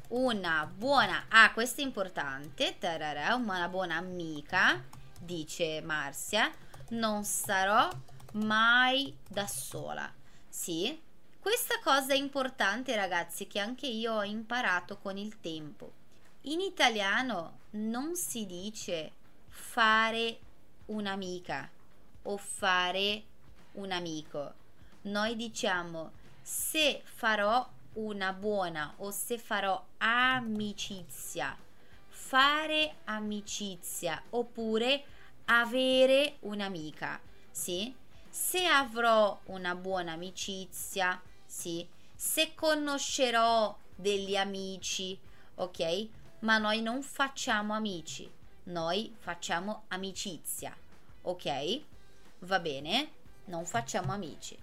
[0.09, 1.27] una buona...
[1.29, 2.77] Ah, questo è importante.
[2.79, 4.85] Tararà, una buona amica,
[5.19, 6.53] dice Marzia.
[6.91, 7.89] Non sarò
[8.33, 10.13] mai da sola.
[10.49, 11.01] Sì,
[11.41, 15.93] questa cosa è importante, ragazzi, che anche io ho imparato con il tempo.
[16.47, 19.12] In italiano non si dice
[19.49, 20.38] fare
[20.86, 21.70] un'amica
[22.24, 23.22] o fare
[23.72, 24.53] un amico.
[25.03, 31.57] Noi diciamo se farò una buona o se farò amicizia,
[32.09, 35.03] fare amicizia oppure
[35.47, 37.95] avere un'amica, sì?
[38.28, 41.88] Se avrò una buona amicizia, sì?
[42.14, 45.18] Se conoscerò degli amici,
[45.55, 46.09] ok?
[46.45, 48.30] Ma noi non facciamo amici,
[48.64, 50.76] noi facciamo amicizia,
[51.22, 51.80] ok?
[52.40, 53.09] Va bene?
[53.47, 54.55] Non facciamo amici.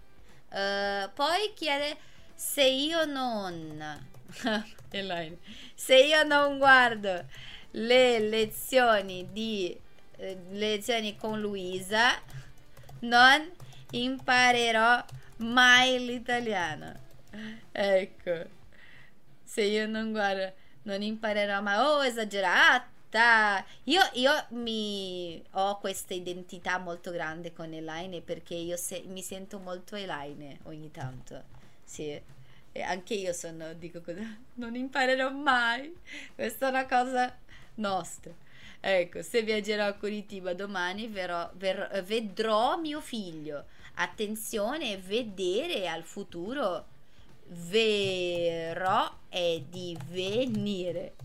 [0.50, 1.98] Uh, poi chiede
[2.36, 4.08] se io non
[5.74, 7.26] se io non guardo
[7.72, 9.76] le lezioni di
[10.18, 12.20] eh, lezioni con Luisa
[13.00, 13.50] non
[13.92, 15.06] imparerò
[15.38, 17.00] mai l'italiano
[17.72, 18.46] ecco
[19.44, 20.54] se io non guardo
[20.84, 28.22] non imparerò mai oh esagerata io, io mi ho questa identità molto grande con Elaine
[28.22, 31.60] perché io se, mi sento molto Elaine ogni tanto
[31.92, 32.20] sì,
[32.74, 34.22] e anche io sono, dico cosa,
[34.56, 35.94] non imparerò mai.
[36.34, 37.38] Questa è una cosa
[37.76, 38.32] nostra.
[38.80, 43.66] Ecco, se viaggerò a Curitiba domani verrò, ver, vedrò mio figlio.
[43.96, 46.86] Attenzione, vedere al futuro.
[47.54, 51.16] Verrò è di venire.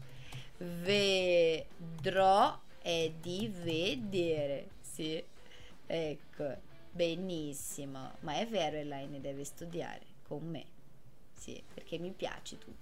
[0.59, 1.65] Vedrò
[2.83, 4.71] è di vedere.
[4.81, 5.23] Sì,
[5.87, 6.57] ecco,
[6.91, 8.15] benissimo.
[8.21, 10.65] Ma è vero, Elaine deve studiare con me.
[11.33, 12.75] Sì, perché mi piaci tu.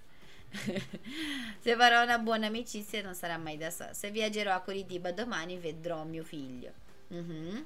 [1.61, 3.93] Se farò una buona amicizia non sarà mai da sola.
[3.93, 6.73] Se viaggerò a Curitiba domani vedrò mio figlio.
[7.13, 7.63] Mm-hmm.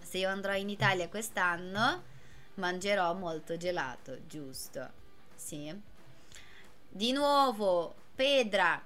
[0.00, 2.04] Se io andrò in Italia quest'anno
[2.54, 4.98] mangerò molto gelato, giusto?
[5.40, 5.74] Sì.
[6.86, 8.80] Di nuovo, Pedra,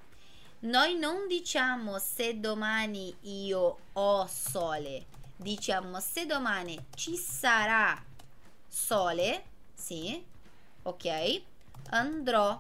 [0.61, 5.05] noi non diciamo se domani io ho sole,
[5.37, 8.03] diciamo se domani ci sarà
[8.69, 9.45] sole
[9.75, 10.25] sì,
[10.83, 11.43] ok,
[11.91, 12.59] andrò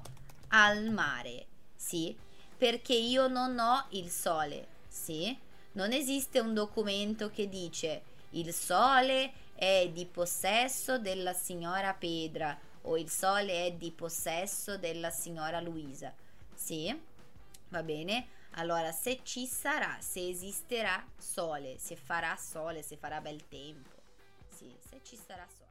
[0.49, 2.15] al mare, sì,
[2.59, 5.35] perché io non ho il sole, sì,
[5.73, 12.97] non esiste un documento che dice il sole è di possesso della signora Pedra o
[12.97, 16.13] il sole è di possesso della signora Luisa,
[16.55, 16.95] sì,
[17.69, 18.27] va bene?
[18.57, 23.91] Allora, se ci sarà, se esisterà sole, se farà sole, se farà bel tempo,
[24.49, 25.63] sì, se ci sarà sole.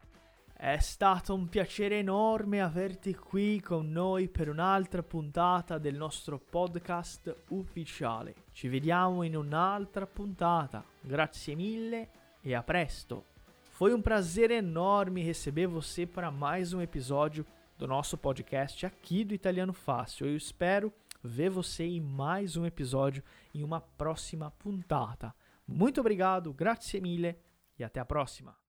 [0.55, 7.43] È stato un piacere enorme averti qui con noi per un'altra puntata del nostro podcast
[7.49, 8.36] ufficiale.
[8.51, 10.86] Ci vediamo in un'altra puntata.
[11.01, 12.09] Grazie mille
[12.41, 13.32] e a presto.
[13.74, 17.43] Foi um prazer enorme receber você para mais um episódio
[17.76, 20.28] do nosso podcast aqui do Italiano Fácil.
[20.28, 20.93] Eu espero
[21.24, 25.34] ver você em mais um episódio em uma próxima puntata.
[25.67, 27.36] Muito obrigado, grazie mille
[27.80, 28.62] e até a próxima.